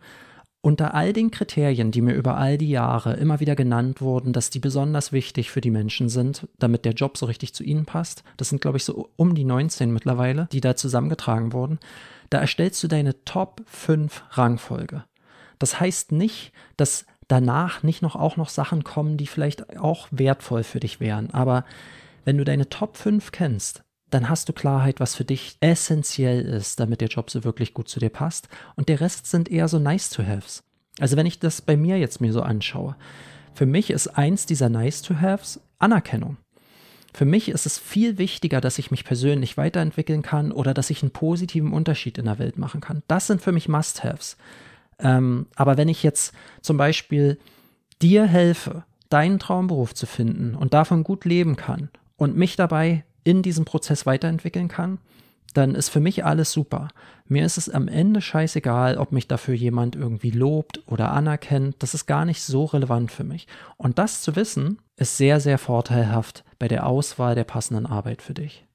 unter 0.62 0.94
all 0.94 1.12
den 1.12 1.32
Kriterien, 1.32 1.90
die 1.90 2.00
mir 2.00 2.14
über 2.14 2.36
all 2.36 2.56
die 2.56 2.70
Jahre 2.70 3.14
immer 3.14 3.40
wieder 3.40 3.56
genannt 3.56 4.00
wurden, 4.00 4.32
dass 4.32 4.48
die 4.48 4.60
besonders 4.60 5.10
wichtig 5.10 5.50
für 5.50 5.60
die 5.60 5.72
Menschen 5.72 6.08
sind, 6.08 6.48
damit 6.58 6.84
der 6.84 6.92
Job 6.92 7.18
so 7.18 7.26
richtig 7.26 7.52
zu 7.52 7.64
ihnen 7.64 7.84
passt, 7.84 8.22
das 8.36 8.48
sind, 8.48 8.62
glaube 8.62 8.76
ich, 8.76 8.84
so 8.84 9.10
um 9.16 9.34
die 9.34 9.44
19 9.44 9.92
mittlerweile, 9.92 10.48
die 10.52 10.60
da 10.60 10.76
zusammengetragen 10.76 11.52
wurden, 11.52 11.80
da 12.30 12.38
erstellst 12.38 12.82
du 12.82 12.88
deine 12.88 13.24
Top 13.24 13.62
5 13.66 14.22
Rangfolge. 14.30 15.04
Das 15.58 15.80
heißt 15.80 16.12
nicht, 16.12 16.52
dass 16.76 17.06
danach 17.26 17.82
nicht 17.82 18.00
noch 18.00 18.14
auch 18.14 18.36
noch 18.36 18.48
Sachen 18.48 18.84
kommen, 18.84 19.16
die 19.16 19.26
vielleicht 19.26 19.76
auch 19.78 20.06
wertvoll 20.12 20.62
für 20.62 20.80
dich 20.80 21.00
wären, 21.00 21.30
aber 21.32 21.64
wenn 22.24 22.38
du 22.38 22.44
deine 22.44 22.68
Top 22.68 22.96
5 22.96 23.32
kennst, 23.32 23.82
dann 24.12 24.28
hast 24.28 24.48
du 24.48 24.52
Klarheit, 24.52 25.00
was 25.00 25.14
für 25.14 25.24
dich 25.24 25.56
essentiell 25.60 26.42
ist, 26.42 26.78
damit 26.78 27.00
der 27.00 27.08
Job 27.08 27.30
so 27.30 27.44
wirklich 27.44 27.72
gut 27.72 27.88
zu 27.88 27.98
dir 27.98 28.10
passt. 28.10 28.48
Und 28.76 28.88
der 28.88 29.00
Rest 29.00 29.26
sind 29.26 29.50
eher 29.50 29.68
so 29.68 29.78
nice 29.78 30.10
to 30.10 30.22
haves. 30.22 30.62
Also 30.98 31.16
wenn 31.16 31.26
ich 31.26 31.38
das 31.38 31.62
bei 31.62 31.76
mir 31.76 31.98
jetzt 31.98 32.20
mir 32.20 32.32
so 32.32 32.42
anschaue, 32.42 32.94
für 33.54 33.66
mich 33.66 33.90
ist 33.90 34.08
eins 34.08 34.44
dieser 34.46 34.68
nice 34.68 35.02
to 35.02 35.20
haves 35.20 35.60
Anerkennung. 35.78 36.36
Für 37.14 37.24
mich 37.24 37.48
ist 37.48 37.66
es 37.66 37.78
viel 37.78 38.18
wichtiger, 38.18 38.60
dass 38.60 38.78
ich 38.78 38.90
mich 38.90 39.04
persönlich 39.04 39.56
weiterentwickeln 39.56 40.22
kann 40.22 40.52
oder 40.52 40.74
dass 40.74 40.90
ich 40.90 41.02
einen 41.02 41.12
positiven 41.12 41.72
Unterschied 41.72 42.18
in 42.18 42.24
der 42.26 42.38
Welt 42.38 42.58
machen 42.58 42.80
kann. 42.80 43.02
Das 43.08 43.26
sind 43.26 43.42
für 43.42 43.52
mich 43.52 43.68
Must-Haves. 43.68 44.36
Ähm, 44.98 45.46
aber 45.56 45.76
wenn 45.76 45.88
ich 45.88 46.02
jetzt 46.02 46.34
zum 46.60 46.76
Beispiel 46.76 47.38
dir 48.00 48.26
helfe, 48.26 48.84
deinen 49.08 49.38
Traumberuf 49.38 49.94
zu 49.94 50.06
finden 50.06 50.54
und 50.54 50.74
davon 50.74 51.04
gut 51.04 51.24
leben 51.24 51.56
kann 51.56 51.90
und 52.16 52.36
mich 52.36 52.56
dabei 52.56 53.04
in 53.24 53.42
diesem 53.42 53.64
Prozess 53.64 54.06
weiterentwickeln 54.06 54.68
kann, 54.68 54.98
dann 55.54 55.74
ist 55.74 55.90
für 55.90 56.00
mich 56.00 56.24
alles 56.24 56.52
super. 56.52 56.88
Mir 57.26 57.44
ist 57.44 57.58
es 57.58 57.68
am 57.68 57.88
Ende 57.88 58.20
scheißegal, 58.20 58.98
ob 58.98 59.12
mich 59.12 59.28
dafür 59.28 59.54
jemand 59.54 59.96
irgendwie 59.96 60.30
lobt 60.30 60.82
oder 60.86 61.12
anerkennt. 61.12 61.76
Das 61.80 61.94
ist 61.94 62.06
gar 62.06 62.24
nicht 62.24 62.42
so 62.42 62.64
relevant 62.64 63.12
für 63.12 63.24
mich. 63.24 63.46
Und 63.76 63.98
das 63.98 64.22
zu 64.22 64.34
wissen, 64.36 64.78
ist 64.96 65.16
sehr, 65.16 65.40
sehr 65.40 65.58
vorteilhaft 65.58 66.44
bei 66.58 66.68
der 66.68 66.86
Auswahl 66.86 67.34
der 67.34 67.44
passenden 67.44 67.86
Arbeit 67.86 68.22
für 68.22 68.34
dich. 68.34 68.66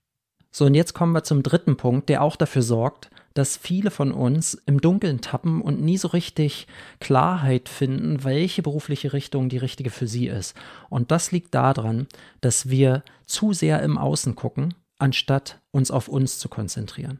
So, 0.52 0.66
und 0.66 0.76
jetzt 0.76 0.94
kommen 0.94 1.14
wir 1.14 1.24
zum 1.24 1.44
dritten 1.44 1.78
Punkt, 1.78 2.10
der 2.10 2.22
auch 2.22 2.36
dafür 2.36 2.62
sorgt, 2.62 3.10
dass 3.38 3.56
viele 3.56 3.92
von 3.92 4.12
uns 4.12 4.56
im 4.66 4.82
Dunkeln 4.82 5.22
tappen 5.22 5.62
und 5.62 5.80
nie 5.80 5.98
so 5.98 6.08
richtig 6.08 6.66
Klarheit 7.00 7.70
finden, 7.70 8.24
welche 8.24 8.64
berufliche 8.64 9.14
Richtung 9.14 9.48
die 9.48 9.58
richtige 9.58 9.92
für 9.92 10.08
sie 10.08 10.28
ist. 10.28 10.56
Und 10.90 11.12
das 11.12 11.32
liegt 11.32 11.54
daran, 11.54 12.08
dass 12.42 12.70
wir 12.70 13.04
zu 13.28 13.54
sehr 13.54 13.84
im 13.84 13.98
Außen 14.00 14.34
gucken, 14.36 14.74
anstatt 14.98 15.62
uns 15.70 15.92
auf 15.92 16.08
uns 16.08 16.40
zu 16.40 16.50
konzentrieren. 16.50 17.20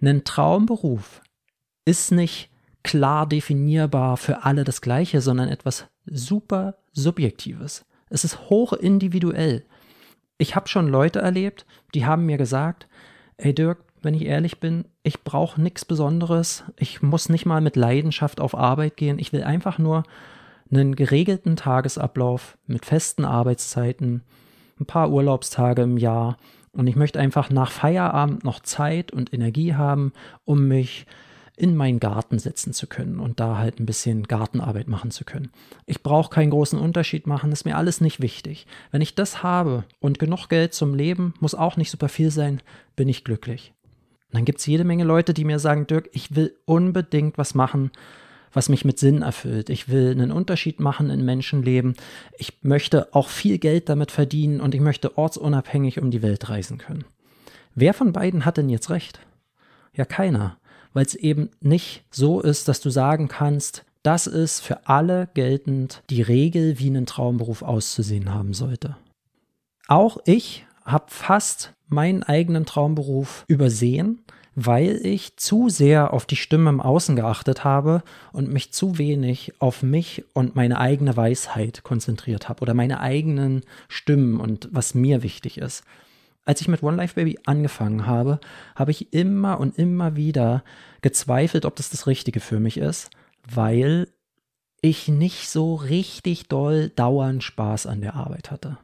Ein 0.00 0.22
Traumberuf 0.22 1.22
ist 1.84 2.12
nicht 2.12 2.50
klar 2.84 3.26
definierbar 3.26 4.16
für 4.16 4.44
alle 4.44 4.62
das 4.62 4.80
gleiche, 4.80 5.20
sondern 5.20 5.48
etwas 5.48 5.86
super 6.06 6.76
Subjektives. 6.92 7.84
Es 8.10 8.22
ist 8.22 8.48
hoch 8.48 8.72
individuell. 8.74 9.64
Ich 10.38 10.54
habe 10.54 10.68
schon 10.68 10.86
Leute 10.86 11.18
erlebt, 11.18 11.66
die 11.94 12.06
haben 12.06 12.26
mir 12.26 12.36
gesagt, 12.36 12.86
ey 13.38 13.52
Dirk, 13.52 13.87
wenn 14.02 14.14
ich 14.14 14.24
ehrlich 14.24 14.60
bin, 14.60 14.84
ich 15.02 15.24
brauche 15.24 15.60
nichts 15.60 15.84
Besonderes. 15.84 16.64
Ich 16.76 17.02
muss 17.02 17.28
nicht 17.28 17.46
mal 17.46 17.60
mit 17.60 17.76
Leidenschaft 17.76 18.40
auf 18.40 18.56
Arbeit 18.56 18.96
gehen. 18.96 19.18
Ich 19.18 19.32
will 19.32 19.42
einfach 19.42 19.78
nur 19.78 20.04
einen 20.70 20.94
geregelten 20.96 21.56
Tagesablauf 21.56 22.58
mit 22.66 22.84
festen 22.84 23.24
Arbeitszeiten, 23.24 24.22
ein 24.80 24.86
paar 24.86 25.10
Urlaubstage 25.10 25.82
im 25.82 25.96
Jahr. 25.96 26.36
Und 26.72 26.86
ich 26.86 26.96
möchte 26.96 27.18
einfach 27.18 27.50
nach 27.50 27.70
Feierabend 27.70 28.44
noch 28.44 28.60
Zeit 28.60 29.10
und 29.12 29.32
Energie 29.32 29.74
haben, 29.74 30.12
um 30.44 30.68
mich 30.68 31.06
in 31.58 31.76
meinen 31.76 31.98
Garten 31.98 32.38
setzen 32.38 32.72
zu 32.72 32.86
können 32.86 33.18
und 33.18 33.40
da 33.40 33.58
halt 33.58 33.80
ein 33.80 33.86
bisschen 33.86 34.22
Gartenarbeit 34.28 34.86
machen 34.86 35.10
zu 35.10 35.24
können. 35.24 35.50
Ich 35.86 36.04
brauche 36.04 36.30
keinen 36.30 36.50
großen 36.50 36.78
Unterschied 36.78 37.26
machen, 37.26 37.50
ist 37.50 37.64
mir 37.64 37.76
alles 37.76 38.00
nicht 38.00 38.20
wichtig. 38.20 38.66
Wenn 38.92 39.02
ich 39.02 39.16
das 39.16 39.42
habe 39.42 39.84
und 39.98 40.20
genug 40.20 40.48
Geld 40.48 40.72
zum 40.72 40.94
Leben, 40.94 41.34
muss 41.40 41.56
auch 41.56 41.76
nicht 41.76 41.90
super 41.90 42.08
viel 42.08 42.30
sein, 42.30 42.62
bin 42.94 43.08
ich 43.08 43.24
glücklich. 43.24 43.74
Und 44.28 44.36
dann 44.36 44.44
gibt 44.44 44.60
es 44.60 44.66
jede 44.66 44.84
Menge 44.84 45.04
Leute, 45.04 45.32
die 45.32 45.44
mir 45.44 45.58
sagen, 45.58 45.86
Dirk, 45.86 46.10
ich 46.12 46.36
will 46.36 46.54
unbedingt 46.66 47.38
was 47.38 47.54
machen, 47.54 47.90
was 48.52 48.68
mich 48.68 48.84
mit 48.84 48.98
Sinn 48.98 49.22
erfüllt. 49.22 49.70
Ich 49.70 49.88
will 49.88 50.10
einen 50.10 50.32
Unterschied 50.32 50.80
machen 50.80 51.10
in 51.10 51.24
Menschenleben. 51.24 51.94
Ich 52.36 52.58
möchte 52.62 53.14
auch 53.14 53.28
viel 53.28 53.58
Geld 53.58 53.88
damit 53.88 54.10
verdienen 54.10 54.60
und 54.60 54.74
ich 54.74 54.80
möchte 54.80 55.16
ortsunabhängig 55.16 56.00
um 56.00 56.10
die 56.10 56.22
Welt 56.22 56.48
reisen 56.48 56.78
können. 56.78 57.04
Wer 57.74 57.94
von 57.94 58.12
beiden 58.12 58.44
hat 58.44 58.56
denn 58.56 58.68
jetzt 58.68 58.90
recht? 58.90 59.20
Ja, 59.94 60.04
keiner, 60.04 60.58
weil 60.92 61.06
es 61.06 61.14
eben 61.14 61.50
nicht 61.60 62.04
so 62.10 62.40
ist, 62.40 62.68
dass 62.68 62.80
du 62.80 62.90
sagen 62.90 63.28
kannst, 63.28 63.84
das 64.02 64.26
ist 64.26 64.60
für 64.60 64.86
alle 64.86 65.28
geltend 65.34 66.02
die 66.10 66.22
Regel, 66.22 66.78
wie 66.78 66.88
ein 66.88 67.06
Traumberuf 67.06 67.62
auszusehen 67.62 68.32
haben 68.32 68.54
sollte. 68.54 68.96
Auch 69.86 70.18
ich 70.24 70.66
habe 70.84 71.06
fast 71.08 71.74
meinen 71.88 72.22
eigenen 72.22 72.66
Traumberuf 72.66 73.44
übersehen, 73.48 74.20
weil 74.54 74.96
ich 75.04 75.36
zu 75.36 75.68
sehr 75.68 76.12
auf 76.12 76.26
die 76.26 76.36
Stimme 76.36 76.70
im 76.70 76.80
Außen 76.80 77.14
geachtet 77.14 77.62
habe 77.62 78.02
und 78.32 78.52
mich 78.52 78.72
zu 78.72 78.98
wenig 78.98 79.52
auf 79.60 79.82
mich 79.82 80.24
und 80.32 80.56
meine 80.56 80.80
eigene 80.80 81.16
Weisheit 81.16 81.84
konzentriert 81.84 82.48
habe 82.48 82.62
oder 82.62 82.74
meine 82.74 83.00
eigenen 83.00 83.62
Stimmen 83.88 84.40
und 84.40 84.68
was 84.72 84.94
mir 84.94 85.22
wichtig 85.22 85.58
ist. 85.58 85.84
Als 86.44 86.60
ich 86.60 86.66
mit 86.66 86.82
One 86.82 86.96
Life 86.96 87.14
Baby 87.14 87.38
angefangen 87.44 88.06
habe, 88.06 88.40
habe 88.74 88.90
ich 88.90 89.12
immer 89.12 89.60
und 89.60 89.78
immer 89.78 90.16
wieder 90.16 90.64
gezweifelt, 91.02 91.64
ob 91.64 91.76
das 91.76 91.90
das 91.90 92.06
Richtige 92.06 92.40
für 92.40 92.58
mich 92.58 92.78
ist, 92.78 93.10
weil 93.48 94.08
ich 94.80 95.08
nicht 95.08 95.50
so 95.50 95.74
richtig 95.74 96.48
doll 96.48 96.88
dauernd 96.88 97.44
Spaß 97.44 97.86
an 97.86 98.00
der 98.00 98.14
Arbeit 98.14 98.50
hatte. 98.50 98.78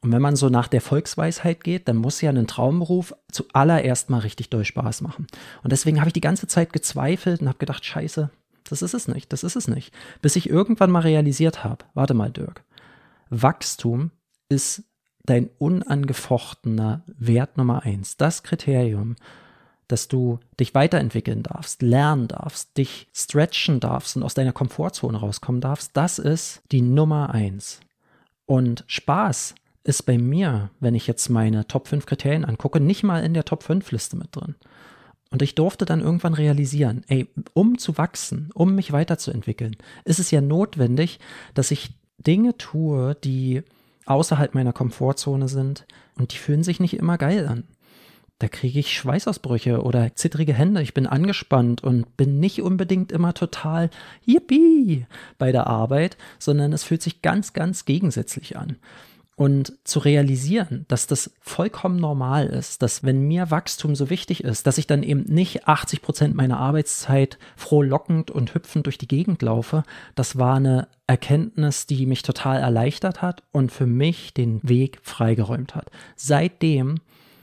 Und 0.00 0.12
wenn 0.12 0.22
man 0.22 0.36
so 0.36 0.48
nach 0.48 0.68
der 0.68 0.80
Volksweisheit 0.80 1.64
geht, 1.64 1.88
dann 1.88 1.96
muss 1.96 2.20
ja 2.20 2.30
ein 2.30 2.46
Traumberuf 2.46 3.14
zuallererst 3.32 4.10
mal 4.10 4.20
richtig 4.20 4.48
doll 4.48 4.64
Spaß 4.64 5.00
machen. 5.00 5.26
Und 5.64 5.72
deswegen 5.72 5.98
habe 5.98 6.08
ich 6.08 6.14
die 6.14 6.20
ganze 6.20 6.46
Zeit 6.46 6.72
gezweifelt 6.72 7.40
und 7.40 7.48
habe 7.48 7.58
gedacht, 7.58 7.84
scheiße, 7.84 8.30
das 8.64 8.82
ist 8.82 8.94
es 8.94 9.08
nicht, 9.08 9.32
das 9.32 9.42
ist 9.42 9.56
es 9.56 9.66
nicht. 9.66 9.92
Bis 10.22 10.36
ich 10.36 10.48
irgendwann 10.48 10.90
mal 10.90 11.00
realisiert 11.00 11.64
habe, 11.64 11.84
warte 11.94 12.14
mal, 12.14 12.30
Dirk, 12.30 12.62
Wachstum 13.30 14.12
ist 14.48 14.84
dein 15.24 15.50
unangefochtener 15.58 17.02
Wert 17.06 17.56
Nummer 17.56 17.82
eins. 17.82 18.16
Das 18.16 18.42
Kriterium, 18.42 19.16
dass 19.88 20.08
du 20.08 20.38
dich 20.60 20.74
weiterentwickeln 20.74 21.42
darfst, 21.42 21.82
lernen 21.82 22.28
darfst, 22.28 22.76
dich 22.76 23.08
stretchen 23.12 23.80
darfst 23.80 24.16
und 24.16 24.22
aus 24.22 24.34
deiner 24.34 24.52
Komfortzone 24.52 25.18
rauskommen 25.18 25.60
darfst, 25.60 25.96
das 25.96 26.18
ist 26.18 26.62
die 26.70 26.82
Nummer 26.82 27.30
eins. 27.30 27.80
Und 28.46 28.84
Spaß 28.86 29.54
ist 29.88 30.02
bei 30.02 30.18
mir, 30.18 30.70
wenn 30.80 30.94
ich 30.94 31.06
jetzt 31.06 31.30
meine 31.30 31.66
Top 31.66 31.88
5 31.88 32.04
Kriterien 32.04 32.44
angucke, 32.44 32.78
nicht 32.78 33.04
mal 33.04 33.24
in 33.24 33.32
der 33.32 33.46
Top 33.46 33.62
5 33.62 33.90
Liste 33.90 34.16
mit 34.16 34.36
drin. 34.36 34.54
Und 35.30 35.40
ich 35.40 35.54
durfte 35.54 35.86
dann 35.86 36.00
irgendwann 36.02 36.34
realisieren, 36.34 37.04
ey, 37.08 37.26
um 37.54 37.78
zu 37.78 37.96
wachsen, 37.96 38.50
um 38.54 38.74
mich 38.74 38.92
weiterzuentwickeln, 38.92 39.76
ist 40.04 40.20
es 40.20 40.30
ja 40.30 40.42
notwendig, 40.42 41.20
dass 41.54 41.70
ich 41.70 41.90
Dinge 42.18 42.56
tue, 42.58 43.14
die 43.24 43.62
außerhalb 44.04 44.54
meiner 44.54 44.74
Komfortzone 44.74 45.48
sind 45.48 45.86
und 46.16 46.34
die 46.34 46.38
fühlen 46.38 46.62
sich 46.62 46.80
nicht 46.80 46.94
immer 46.94 47.16
geil 47.16 47.46
an. 47.46 47.64
Da 48.40 48.48
kriege 48.48 48.78
ich 48.78 48.94
Schweißausbrüche 48.94 49.82
oder 49.82 50.14
zittrige 50.14 50.52
Hände, 50.52 50.82
ich 50.82 50.94
bin 50.94 51.06
angespannt 51.06 51.82
und 51.82 52.16
bin 52.16 52.40
nicht 52.40 52.62
unbedingt 52.62 53.10
immer 53.10 53.32
total 53.32 53.90
yippie 54.24 55.06
bei 55.38 55.50
der 55.50 55.66
Arbeit, 55.66 56.18
sondern 56.38 56.72
es 56.72 56.84
fühlt 56.84 57.02
sich 57.02 57.22
ganz, 57.22 57.52
ganz 57.54 57.84
gegensätzlich 57.84 58.56
an 58.56 58.76
und 59.38 59.72
zu 59.84 60.00
realisieren, 60.00 60.84
dass 60.88 61.06
das 61.06 61.30
vollkommen 61.40 62.00
normal 62.00 62.48
ist, 62.48 62.82
dass 62.82 63.04
wenn 63.04 63.20
mir 63.20 63.52
Wachstum 63.52 63.94
so 63.94 64.10
wichtig 64.10 64.42
ist, 64.42 64.66
dass 64.66 64.78
ich 64.78 64.88
dann 64.88 65.04
eben 65.04 65.22
nicht 65.32 65.68
80 65.68 66.02
Prozent 66.02 66.34
meiner 66.34 66.58
Arbeitszeit 66.58 67.38
frohlockend 67.56 68.32
und 68.32 68.54
hüpfend 68.54 68.86
durch 68.86 68.98
die 68.98 69.06
Gegend 69.06 69.40
laufe, 69.40 69.84
das 70.16 70.38
war 70.38 70.56
eine 70.56 70.88
Erkenntnis, 71.06 71.86
die 71.86 72.04
mich 72.04 72.22
total 72.22 72.58
erleichtert 72.58 73.22
hat 73.22 73.44
und 73.52 73.70
für 73.70 73.86
mich 73.86 74.34
den 74.34 74.58
Weg 74.68 74.98
freigeräumt 75.04 75.76
hat. 75.76 75.88
Seitdem 76.16 76.96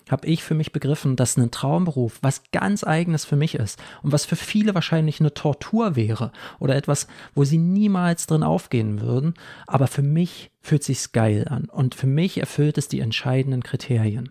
habe 0.10 0.28
ich 0.28 0.44
für 0.44 0.54
mich 0.54 0.72
begriffen, 0.72 1.16
dass 1.16 1.38
ein 1.38 1.52
Traumberuf 1.52 2.20
was 2.22 2.44
ganz 2.52 2.84
eigenes 2.84 3.26
für 3.26 3.36
mich 3.36 3.56
ist 3.56 3.82
und 4.04 4.12
was 4.12 4.26
für 4.26 4.36
viele 4.36 4.76
wahrscheinlich 4.76 5.20
eine 5.20 5.34
Tortur 5.34 5.96
wäre 5.96 6.32
oder 6.60 6.76
etwas, 6.76 7.08
wo 7.34 7.44
sie 7.44 7.58
niemals 7.58 8.28
drin 8.28 8.44
aufgehen 8.44 9.02
würden, 9.02 9.34
aber 9.68 9.88
für 9.88 10.04
mich 10.04 10.52
fühlt 10.62 10.84
sich's 10.84 11.12
geil 11.12 11.48
an 11.50 11.66
und 11.66 11.96
für 11.96 12.08
mich 12.08 12.40
erfüllt 12.40 12.78
es 12.78 12.88
die 12.88 13.00
entscheidenden 13.00 13.64
Kriterien. 13.64 14.30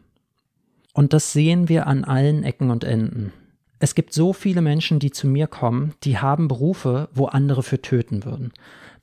Und 0.92 1.12
das 1.12 1.32
sehen 1.32 1.68
wir 1.68 1.86
an 1.86 2.04
allen 2.04 2.44
Ecken 2.44 2.70
und 2.70 2.84
Enden. 2.84 3.32
Es 3.80 3.94
gibt 3.94 4.14
so 4.14 4.32
viele 4.32 4.62
Menschen, 4.62 5.00
die 5.00 5.10
zu 5.10 5.26
mir 5.26 5.48
kommen, 5.48 5.94
die 6.04 6.18
haben 6.18 6.48
Berufe, 6.48 7.08
wo 7.12 7.26
andere 7.26 7.62
für 7.62 7.82
töten 7.82 8.24
würden. 8.24 8.52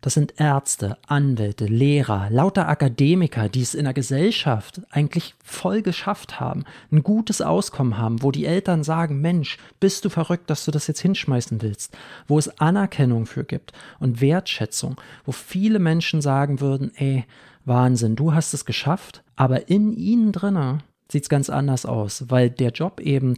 Das 0.01 0.15
sind 0.15 0.34
Ärzte, 0.39 0.98
Anwälte, 1.05 1.65
Lehrer, 1.65 2.27
lauter 2.31 2.67
Akademiker, 2.67 3.50
die 3.50 3.62
es 3.62 3.75
in 3.75 3.84
der 3.84 3.93
Gesellschaft 3.93 4.81
eigentlich 4.89 5.36
voll 5.43 5.84
geschafft 5.84 6.39
haben, 6.39 6.65
ein 6.91 7.03
gutes 7.03 7.39
Auskommen 7.39 8.00
haben, 8.00 8.24
wo 8.24 8.31
die 8.31 8.48
Eltern 8.48 8.84
sagen, 8.84 9.22
Mensch, 9.22 9.60
bist 9.79 10.03
du 10.03 10.10
verrückt, 10.10 10.50
dass 10.50 10.65
du 10.65 10.72
das 10.72 10.88
jetzt 10.88 11.01
hinschmeißen 11.01 11.62
willst, 11.62 11.96
wo 12.27 12.39
es 12.39 12.60
Anerkennung 12.60 13.27
für 13.27 13.43
gibt 13.43 13.74
und 14.00 14.22
Wertschätzung, 14.22 15.00
wo 15.24 15.31
viele 15.31 15.77
Menschen 15.77 16.22
sagen 16.22 16.62
würden, 16.62 16.91
ey, 16.96 17.25
Wahnsinn, 17.65 18.15
du 18.15 18.34
hast 18.34 18.55
es 18.55 18.65
geschafft, 18.65 19.24
aber 19.36 19.70
in 19.70 19.93
ihnen 19.93 20.31
drinnen 20.31 20.81
sieht 21.12 21.24
es 21.24 21.29
ganz 21.29 21.51
anders 21.51 21.86
aus, 21.86 22.25
weil 22.29 22.50
der 22.50 22.72
Job 22.72 23.01
eben 23.01 23.36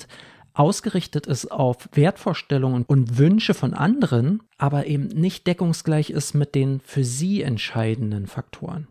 ausgerichtet 0.53 1.27
ist 1.27 1.51
auf 1.51 1.89
Wertvorstellungen 1.93 2.83
und 2.83 3.17
Wünsche 3.17 3.53
von 3.53 3.73
anderen, 3.73 4.43
aber 4.57 4.85
eben 4.87 5.07
nicht 5.07 5.47
deckungsgleich 5.47 6.09
ist 6.09 6.33
mit 6.33 6.55
den 6.55 6.79
für 6.79 7.03
sie 7.03 7.41
entscheidenden 7.41 8.27
Faktoren. 8.27 8.87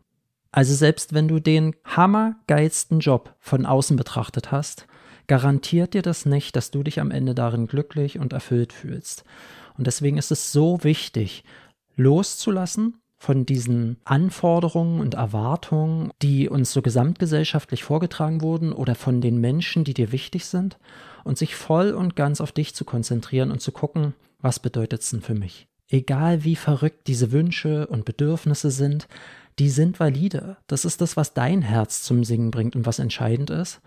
Also 0.51 0.75
selbst 0.75 1.15
wenn 1.15 1.29
du 1.29 1.41
den 1.41 1.75
hammergeilsten 1.85 3.01
Job 3.01 3.35
von 3.39 3.65
außen 3.65 3.97
betrachtet 3.97 4.53
hast, 4.53 4.87
garantiert 5.27 5.95
dir 5.95 6.03
das 6.03 6.27
nicht, 6.27 6.57
dass 6.57 6.71
du 6.71 6.83
dich 6.83 7.01
am 7.01 7.11
Ende 7.11 7.35
darin 7.35 7.67
glücklich 7.67 8.19
und 8.19 8.33
erfüllt 8.33 8.73
fühlst. 8.73 9.25
Und 9.79 9.87
deswegen 9.87 10.19
ist 10.19 10.31
es 10.31 10.53
so 10.53 10.85
wichtig, 10.85 11.45
loszulassen 11.97 13.02
von 13.23 13.47
diesen 13.47 13.99
Anforderungen 14.05 14.99
und 14.99 15.15
Erwartungen, 15.15 16.11
die 16.23 16.49
uns 16.49 16.73
so 16.73 16.83
gesamtgesellschaftlich 16.83 17.85
vorgetragen 17.85 18.41
wurden 18.41 18.73
oder 18.73 18.97
von 18.97 19.21
den 19.21 19.41
Menschen, 19.41 19.85
die 19.85 19.95
dir 19.95 20.11
wichtig 20.11 20.47
sind 20.47 20.77
und 21.23 21.39
sich 21.39 21.55
voll 21.55 21.93
und 21.93 22.17
ganz 22.17 22.41
auf 22.41 22.51
dich 22.51 22.75
zu 22.75 22.85
konzentrieren 22.85 23.53
und 23.53 23.61
zu 23.61 23.71
gucken, 23.71 24.15
was 24.41 24.59
bedeutet 24.59 25.03
es 25.03 25.11
denn 25.11 25.21
für 25.21 25.37
mich? 25.37 25.69
Egal 25.89 26.43
wie 26.43 26.57
verrückt 26.57 27.07
diese 27.07 27.31
Wünsche 27.31 27.87
und 27.87 28.05
Bedürfnisse 28.05 28.73
sind, 28.73 29.07
die 29.61 29.71
sind 29.71 30.01
valide. 30.01 30.57
Das 30.67 30.85
ist 30.85 31.01
das, 31.01 31.17
was 31.17 31.33
dein 31.33 31.63
Herz 31.63 32.03
zum 32.03 32.25
Singen 32.25 32.51
bringt 32.51 32.75
und 32.75 32.87
was 32.87 32.99
entscheidend 32.99 33.51
ist. 33.51 33.81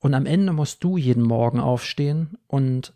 Und 0.00 0.12
am 0.12 0.26
Ende 0.26 0.52
musst 0.52 0.84
du 0.84 0.98
jeden 0.98 1.22
Morgen 1.22 1.60
aufstehen 1.60 2.36
und 2.46 2.92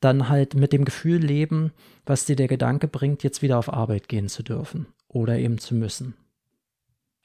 dann 0.00 0.28
halt 0.28 0.54
mit 0.56 0.72
dem 0.72 0.84
Gefühl 0.84 1.24
leben, 1.24 1.70
was 2.06 2.24
dir 2.24 2.34
der 2.34 2.48
Gedanke 2.48 2.88
bringt, 2.88 3.22
jetzt 3.22 3.40
wieder 3.40 3.56
auf 3.56 3.72
Arbeit 3.72 4.08
gehen 4.08 4.28
zu 4.28 4.42
dürfen 4.42 4.88
oder 5.08 5.38
eben 5.38 5.58
zu 5.58 5.74
müssen. 5.74 6.14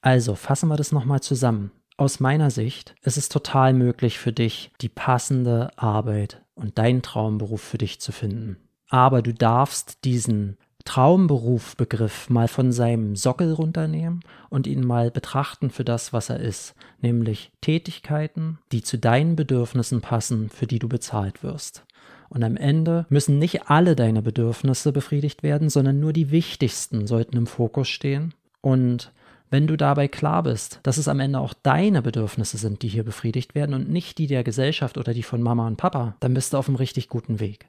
Also 0.02 0.36
fassen 0.36 0.70
wir 0.70 0.78
das 0.78 0.92
nochmal 0.92 1.22
zusammen 1.22 1.72
aus 1.98 2.20
meiner 2.20 2.50
Sicht 2.50 2.96
ist 3.04 3.18
es 3.18 3.30
total 3.30 3.74
möglich 3.74 4.18
für 4.18 4.34
dich, 4.34 4.72
die 4.82 4.90
passende 4.90 5.72
Arbeit 5.78 6.42
und 6.56 6.78
deinen 6.78 7.02
Traumberuf 7.02 7.62
für 7.62 7.78
dich 7.78 8.00
zu 8.02 8.12
finden. 8.12 8.58
Aber 8.90 9.22
du 9.22 9.34
darfst 9.34 10.04
diesen 10.04 10.58
Traumberufbegriff 10.86 12.30
mal 12.30 12.48
von 12.48 12.72
seinem 12.72 13.16
Sockel 13.16 13.54
runternehmen 13.54 14.22
und 14.50 14.68
ihn 14.68 14.86
mal 14.86 15.12
betrachten 15.12 15.70
für 15.70 15.86
das, 15.86 16.12
was 16.13 16.30
er 16.30 16.40
ist, 16.40 16.75
nämlich 17.00 17.52
Tätigkeiten, 17.62 18.60
die 18.72 18.84
zu 18.84 18.98
deinen 18.98 19.36
Bedürfnissen 19.36 20.02
passen, 20.02 20.50
für 20.50 20.68
die 20.68 20.80
du 20.80 20.90
bezahlt 20.90 21.42
wirst. 21.42 21.86
Und 22.34 22.44
am 22.44 22.58
Ende 22.58 23.06
müssen 23.10 23.38
nicht 23.38 23.70
alle 23.70 23.96
deine 23.96 24.24
Bedürfnisse 24.24 24.92
befriedigt 24.92 25.44
werden, 25.44 25.70
sondern 25.70 26.00
nur 26.00 26.13
die 26.13 26.32
wichtigsten 26.32 27.06
sollten 27.06 27.38
im 27.38 27.46
Fokus 27.46 27.88
stehen. 27.88 28.34
Und 28.60 29.12
wenn 29.52 29.68
du 29.68 29.78
dabei 29.78 30.08
klar 30.08 30.42
bist, 30.42 30.80
dass 30.82 30.98
es 30.98 31.08
am 31.08 31.20
Ende 31.20 31.40
auch 31.40 31.54
deine 31.54 32.02
Bedürfnisse 32.02 32.58
sind, 32.58 32.82
die 32.82 32.88
hier 32.88 33.04
befriedigt 33.04 33.54
werden 33.54 33.75
und 33.75 33.88
nicht 33.88 34.18
die 34.18 34.25
der 34.25 34.44
Gesellschaft 34.44 34.98
oder 34.98 35.13
die 35.13 35.22
von 35.22 35.44
Mama 35.44 35.68
und 35.68 35.78
Papa, 35.78 36.16
dann 36.22 36.34
bist 36.34 36.54
du 36.54 36.58
auf 36.58 36.68
einem 36.68 36.78
richtig 36.78 37.08
guten 37.08 37.40
Weg. 37.40 37.68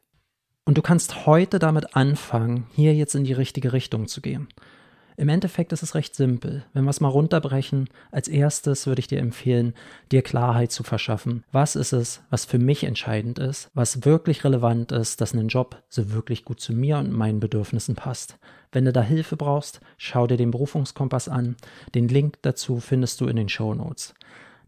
Und 0.65 0.79
du 0.79 0.83
kannst 0.83 1.27
heute 1.27 1.59
damit 1.59 1.95
anfangen, 1.95 2.67
hier 2.75 2.95
jetzt 2.95 3.15
in 3.15 3.25
die 3.25 3.35
richtige 3.35 3.75
Richtung 3.75 4.09
zu 4.09 4.23
gehen. 4.23 4.49
Im 5.17 5.29
Endeffekt 5.29 5.73
ist 5.73 5.83
es 5.83 5.95
recht 5.95 6.17
simpel. 6.17 6.65
Wenn 6.73 6.85
wir 6.85 6.91
es 6.91 7.01
mal 7.01 7.09
runterbrechen, 7.09 7.89
als 8.11 8.27
erstes 8.27 8.87
würde 8.87 8.99
ich 8.99 9.07
dir 9.07 9.21
empfehlen, 9.21 9.75
dir 10.11 10.23
Klarheit 10.23 10.73
zu 10.73 10.83
verschaffen. 10.83 11.45
Was 11.53 11.77
ist 11.77 11.93
es, 11.93 12.23
was 12.31 12.45
für 12.45 12.59
mich 12.59 12.83
entscheidend 12.83 13.39
ist, 13.39 13.71
was 13.75 14.05
wirklich 14.05 14.43
relevant 14.43 14.91
ist, 14.91 15.21
dass 15.21 15.33
ein 15.33 15.47
Job 15.47 15.83
so 15.89 16.11
wirklich 16.11 16.45
gut 16.45 16.61
zu 16.61 16.73
mir 16.73 16.99
und 16.99 17.13
meinen 17.13 17.39
Bedürfnissen 17.39 17.95
passt. 17.95 18.39
Wenn 18.73 18.85
du 18.85 18.93
da 18.93 19.03
Hilfe 19.03 19.37
brauchst, 19.37 19.81
schau 19.99 20.27
dir 20.27 20.37
den 20.37 20.51
Berufungskompass 20.51 21.29
an. 21.29 21.57
Den 21.95 22.09
Link 22.09 22.39
dazu 22.43 22.81
findest 22.81 23.21
du 23.21 23.29
in 23.29 23.37
den 23.37 23.49
Show 23.49 23.73
Notes. 23.73 24.15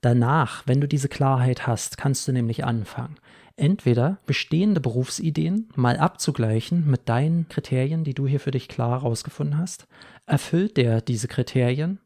Danach, 0.01 0.63
wenn 0.67 0.81
du 0.81 0.87
diese 0.87 1.09
Klarheit 1.09 1.67
hast, 1.67 1.99
kannst 1.99 2.29
du 2.29 2.33
nämlich 2.33 2.65
anfangen 2.65 3.17
entweder 3.57 4.19
bestehende 4.27 4.81
Berufsideen 4.81 5.69
mal 5.75 5.97
abzugleichen 5.97 6.89
mit 6.89 7.09
deinen 7.09 7.49
Kriterien, 7.49 8.05
die 8.05 8.15
du 8.15 8.27
hier 8.27 8.41
für 8.41 8.51
dich 8.51 8.69
klar 8.69 9.01
herausgefunden 9.01 9.59
hast. 9.59 9.87
Erfüllt 10.27 10.77
der 10.77 11.01
diese 11.01 11.29
Kriterien? 11.29 11.99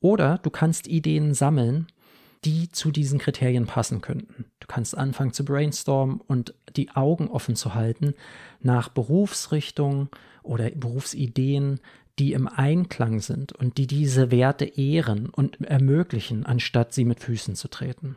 Oder 0.00 0.38
du 0.38 0.50
kannst 0.50 0.86
Ideen 0.86 1.34
sammeln, 1.34 1.88
die 2.44 2.70
zu 2.70 2.92
diesen 2.92 3.18
Kriterien 3.18 3.66
passen 3.66 4.00
könnten. 4.00 4.44
Du 4.60 4.66
kannst 4.68 4.96
anfangen 4.96 5.32
zu 5.32 5.44
brainstormen 5.44 6.20
und 6.20 6.54
die 6.76 6.90
Augen 6.90 7.28
offen 7.28 7.56
zu 7.56 7.74
halten 7.74 8.14
nach 8.60 8.88
Berufsrichtungen 8.88 10.08
oder 10.42 10.70
Berufsideen, 10.70 11.80
die 12.18 12.32
im 12.32 12.48
Einklang 12.48 13.20
sind 13.20 13.52
und 13.52 13.78
die 13.78 13.86
diese 13.86 14.30
Werte 14.30 14.64
ehren 14.64 15.28
und 15.28 15.60
ermöglichen, 15.60 16.46
anstatt 16.46 16.92
sie 16.92 17.04
mit 17.04 17.20
Füßen 17.20 17.54
zu 17.54 17.68
treten. 17.68 18.16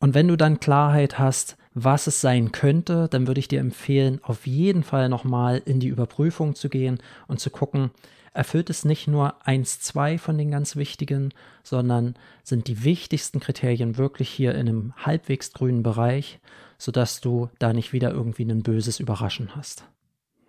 Und 0.00 0.14
wenn 0.14 0.28
du 0.28 0.36
dann 0.36 0.60
Klarheit 0.60 1.18
hast, 1.18 1.56
was 1.74 2.06
es 2.06 2.20
sein 2.20 2.52
könnte, 2.52 3.08
dann 3.08 3.26
würde 3.26 3.40
ich 3.40 3.48
dir 3.48 3.60
empfehlen, 3.60 4.20
auf 4.22 4.46
jeden 4.46 4.82
Fall 4.82 5.08
nochmal 5.08 5.62
in 5.64 5.80
die 5.80 5.88
Überprüfung 5.88 6.54
zu 6.54 6.68
gehen 6.68 6.98
und 7.26 7.40
zu 7.40 7.50
gucken, 7.50 7.90
erfüllt 8.32 8.70
es 8.70 8.84
nicht 8.84 9.08
nur 9.08 9.46
eins, 9.46 9.80
zwei 9.80 10.18
von 10.18 10.38
den 10.38 10.50
ganz 10.50 10.76
wichtigen, 10.76 11.30
sondern 11.62 12.14
sind 12.42 12.68
die 12.68 12.84
wichtigsten 12.84 13.40
Kriterien 13.40 13.96
wirklich 13.96 14.28
hier 14.28 14.54
in 14.54 14.68
einem 14.68 14.92
halbwegs 14.96 15.52
grünen 15.52 15.82
Bereich, 15.82 16.38
sodass 16.78 17.20
du 17.20 17.48
da 17.58 17.72
nicht 17.72 17.92
wieder 17.92 18.12
irgendwie 18.12 18.44
ein 18.44 18.62
böses 18.62 19.00
Überraschen 19.00 19.56
hast. 19.56 19.84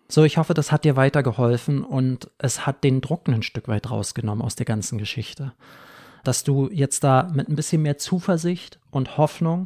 So, 0.08 0.24
ich 0.24 0.38
hoffe, 0.38 0.56
das 0.56 0.72
hat 0.72 0.86
dir 0.86 0.96
weitergeholfen 0.96 1.84
und 1.84 2.32
es 2.40 2.66
hat 2.66 2.84
den 2.84 3.02
Druck 3.02 3.28
ein 3.28 3.44
Stück 3.44 3.68
weit 3.68 3.92
rausgenommen 3.92 4.44
aus 4.44 4.56
der 4.56 4.66
ganzen 4.66 4.98
Geschichte. 4.98 5.54
Dass 6.24 6.44
du 6.44 6.70
jetzt 6.72 7.04
da 7.04 7.30
mit 7.34 7.50
ein 7.50 7.56
bisschen 7.56 7.82
mehr 7.82 7.98
Zuversicht 7.98 8.80
und 8.92 9.18
Hoffnung 9.18 9.66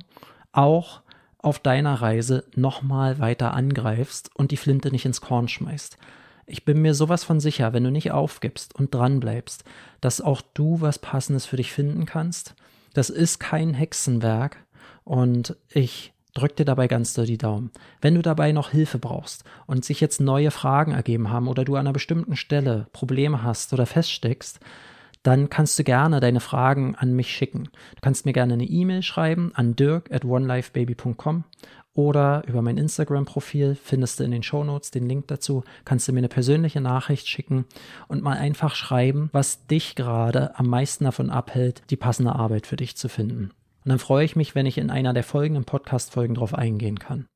auch 0.51 1.01
auf 1.39 1.59
deiner 1.59 1.95
Reise 1.95 2.45
nochmal 2.55 3.19
weiter 3.19 3.53
angreifst 3.53 4.31
und 4.33 4.51
die 4.51 4.57
Flinte 4.57 4.91
nicht 4.91 5.05
ins 5.05 5.21
Korn 5.21 5.47
schmeißt. 5.47 5.97
Ich 6.45 6.65
bin 6.65 6.81
mir 6.81 6.93
sowas 6.93 7.23
von 7.23 7.39
sicher, 7.39 7.73
wenn 7.73 7.83
du 7.83 7.91
nicht 7.91 8.11
aufgibst 8.11 8.75
und 8.75 8.93
dran 8.93 9.19
bleibst, 9.19 9.63
dass 10.01 10.21
auch 10.21 10.41
du 10.53 10.81
was 10.81 10.99
Passendes 10.99 11.45
für 11.45 11.57
dich 11.57 11.71
finden 11.71 12.05
kannst. 12.05 12.55
Das 12.93 13.09
ist 13.09 13.39
kein 13.39 13.73
Hexenwerk 13.73 14.57
und 15.03 15.55
ich 15.69 16.13
drück 16.33 16.55
dir 16.55 16.65
dabei 16.65 16.87
ganz 16.87 17.13
doll 17.13 17.25
die 17.25 17.37
Daumen. 17.37 17.71
Wenn 18.01 18.15
du 18.15 18.21
dabei 18.21 18.51
noch 18.51 18.71
Hilfe 18.71 18.97
brauchst 18.97 19.43
und 19.67 19.85
sich 19.85 20.01
jetzt 20.01 20.19
neue 20.19 20.51
Fragen 20.51 20.91
ergeben 20.91 21.29
haben 21.29 21.47
oder 21.47 21.63
du 21.63 21.75
an 21.75 21.81
einer 21.81 21.93
bestimmten 21.93 22.35
Stelle 22.35 22.87
Probleme 22.91 23.43
hast 23.43 23.73
oder 23.73 23.85
feststeckst, 23.85 24.59
dann 25.23 25.49
kannst 25.49 25.79
du 25.79 25.83
gerne 25.83 26.19
deine 26.19 26.39
Fragen 26.39 26.95
an 26.95 27.13
mich 27.13 27.29
schicken. 27.29 27.69
Du 27.95 28.01
kannst 28.01 28.25
mir 28.25 28.33
gerne 28.33 28.53
eine 28.53 28.65
E-Mail 28.65 29.01
schreiben 29.01 29.51
an 29.55 29.75
dirk 29.75 30.11
at 30.11 30.25
onelifebaby.com 30.25 31.45
oder 31.95 32.43
über 32.47 32.61
mein 32.61 32.77
Instagram-Profil 32.77 33.75
findest 33.75 34.19
du 34.19 34.23
in 34.23 34.31
den 34.31 34.43
Show 34.43 34.63
Notes 34.63 34.89
den 34.91 35.07
Link 35.07 35.27
dazu, 35.27 35.63
kannst 35.85 36.07
du 36.07 36.11
mir 36.11 36.19
eine 36.19 36.27
persönliche 36.27 36.81
Nachricht 36.81 37.27
schicken 37.27 37.65
und 38.07 38.23
mal 38.23 38.37
einfach 38.37 38.75
schreiben, 38.75 39.29
was 39.31 39.67
dich 39.67 39.95
gerade 39.95 40.57
am 40.57 40.67
meisten 40.67 41.03
davon 41.03 41.29
abhält, 41.29 41.83
die 41.89 41.95
passende 41.95 42.33
Arbeit 42.33 42.65
für 42.65 42.77
dich 42.77 42.97
zu 42.97 43.09
finden. 43.09 43.51
Und 43.85 43.89
dann 43.89 43.99
freue 43.99 44.25
ich 44.25 44.35
mich, 44.35 44.55
wenn 44.55 44.65
ich 44.65 44.77
in 44.77 44.89
einer 44.89 45.13
der 45.13 45.23
folgenden 45.23 45.65
Podcast-Folgen 45.65 46.35
darauf 46.35 46.55
eingehen 46.55 46.97
kann. 46.97 47.27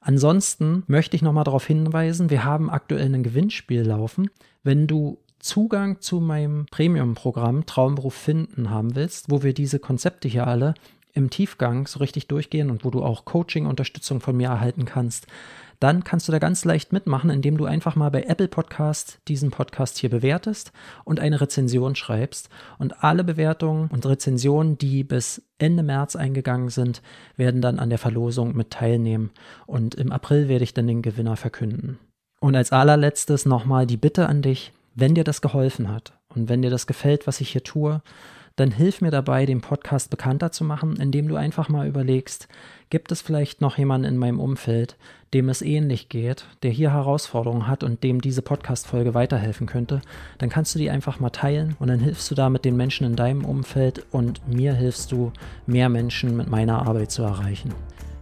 Ansonsten 0.00 0.84
möchte 0.86 1.16
ich 1.16 1.22
nochmal 1.22 1.44
darauf 1.44 1.66
hinweisen, 1.66 2.30
wir 2.30 2.44
haben 2.44 2.70
aktuell 2.70 3.12
ein 3.12 3.24
Gewinnspiel 3.24 3.82
laufen. 3.82 4.30
Wenn 4.62 4.86
du 4.86 5.18
Zugang 5.38 6.00
zu 6.00 6.20
meinem 6.20 6.66
Premium-Programm 6.70 7.66
Traumberuf 7.66 8.14
finden 8.14 8.70
haben 8.70 8.94
willst, 8.94 9.30
wo 9.30 9.42
wir 9.42 9.54
diese 9.54 9.78
Konzepte 9.78 10.28
hier 10.28 10.46
alle 10.46 10.74
im 11.14 11.30
Tiefgang 11.30 11.86
so 11.86 11.98
richtig 11.98 12.28
durchgehen 12.28 12.70
und 12.70 12.84
wo 12.84 12.90
du 12.90 13.02
auch 13.02 13.24
Coaching-Unterstützung 13.24 14.20
von 14.20 14.36
mir 14.36 14.48
erhalten 14.48 14.84
kannst, 14.84 15.26
dann 15.80 16.02
kannst 16.02 16.26
du 16.26 16.32
da 16.32 16.38
ganz 16.38 16.64
leicht 16.64 16.92
mitmachen, 16.92 17.30
indem 17.30 17.56
du 17.56 17.64
einfach 17.64 17.94
mal 17.94 18.10
bei 18.10 18.24
Apple 18.24 18.48
Podcast 18.48 19.20
diesen 19.28 19.50
Podcast 19.50 19.98
hier 19.98 20.10
bewertest 20.10 20.72
und 21.04 21.20
eine 21.20 21.40
Rezension 21.40 21.94
schreibst. 21.94 22.48
Und 22.78 23.04
alle 23.04 23.22
Bewertungen 23.22 23.88
und 23.88 24.04
Rezensionen, 24.04 24.76
die 24.76 25.04
bis 25.04 25.42
Ende 25.58 25.84
März 25.84 26.16
eingegangen 26.16 26.68
sind, 26.68 27.00
werden 27.36 27.60
dann 27.60 27.78
an 27.78 27.90
der 27.90 27.98
Verlosung 27.98 28.56
mit 28.56 28.70
teilnehmen. 28.70 29.30
Und 29.66 29.94
im 29.94 30.10
April 30.10 30.48
werde 30.48 30.64
ich 30.64 30.74
dann 30.74 30.88
den 30.88 31.02
Gewinner 31.02 31.36
verkünden. 31.36 31.98
Und 32.40 32.56
als 32.56 32.72
allerletztes 32.72 33.46
nochmal 33.46 33.86
die 33.86 33.96
Bitte 33.96 34.28
an 34.28 34.42
dich, 34.42 34.72
wenn 34.98 35.14
dir 35.14 35.24
das 35.24 35.40
geholfen 35.40 35.88
hat 35.88 36.12
und 36.34 36.48
wenn 36.48 36.60
dir 36.60 36.70
das 36.70 36.88
gefällt, 36.88 37.26
was 37.26 37.40
ich 37.40 37.50
hier 37.50 37.62
tue, 37.62 38.02
dann 38.56 38.72
hilf 38.72 39.00
mir 39.00 39.12
dabei, 39.12 39.46
den 39.46 39.60
Podcast 39.60 40.10
bekannter 40.10 40.50
zu 40.50 40.64
machen, 40.64 40.96
indem 40.96 41.28
du 41.28 41.36
einfach 41.36 41.68
mal 41.68 41.86
überlegst, 41.86 42.48
gibt 42.90 43.12
es 43.12 43.22
vielleicht 43.22 43.60
noch 43.60 43.78
jemanden 43.78 44.08
in 44.08 44.16
meinem 44.16 44.40
Umfeld, 44.40 44.96
dem 45.32 45.48
es 45.48 45.62
ähnlich 45.62 46.08
geht, 46.08 46.46
der 46.64 46.72
hier 46.72 46.92
Herausforderungen 46.92 47.68
hat 47.68 47.84
und 47.84 48.02
dem 48.02 48.20
diese 48.20 48.42
Podcast-Folge 48.42 49.14
weiterhelfen 49.14 49.68
könnte, 49.68 50.00
dann 50.38 50.48
kannst 50.48 50.74
du 50.74 50.80
die 50.80 50.90
einfach 50.90 51.20
mal 51.20 51.30
teilen 51.30 51.76
und 51.78 51.86
dann 51.86 52.00
hilfst 52.00 52.28
du 52.32 52.34
damit 52.34 52.64
den 52.64 52.76
Menschen 52.76 53.06
in 53.06 53.14
deinem 53.14 53.44
Umfeld 53.44 54.04
und 54.10 54.48
mir 54.48 54.74
hilfst 54.74 55.12
du, 55.12 55.32
mehr 55.66 55.88
Menschen 55.88 56.36
mit 56.36 56.48
meiner 56.48 56.84
Arbeit 56.84 57.12
zu 57.12 57.22
erreichen. 57.22 57.72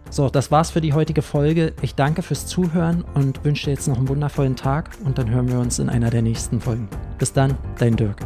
So, 0.09 0.29
das 0.29 0.51
war's 0.51 0.71
für 0.71 0.81
die 0.81 0.93
heutige 0.93 1.21
Folge. 1.21 1.73
Ich 1.81 1.95
danke 1.95 2.21
fürs 2.21 2.45
Zuhören 2.45 3.03
und 3.13 3.43
wünsche 3.43 3.65
dir 3.65 3.71
jetzt 3.71 3.87
noch 3.87 3.97
einen 3.97 4.07
wundervollen 4.07 4.55
Tag 4.55 4.91
und 5.03 5.17
dann 5.17 5.29
hören 5.29 5.49
wir 5.49 5.59
uns 5.59 5.79
in 5.79 5.89
einer 5.89 6.09
der 6.09 6.21
nächsten 6.21 6.61
Folgen. 6.61 6.87
Bis 7.17 7.33
dann, 7.33 7.57
dein 7.77 7.95
Dirk. 7.95 8.25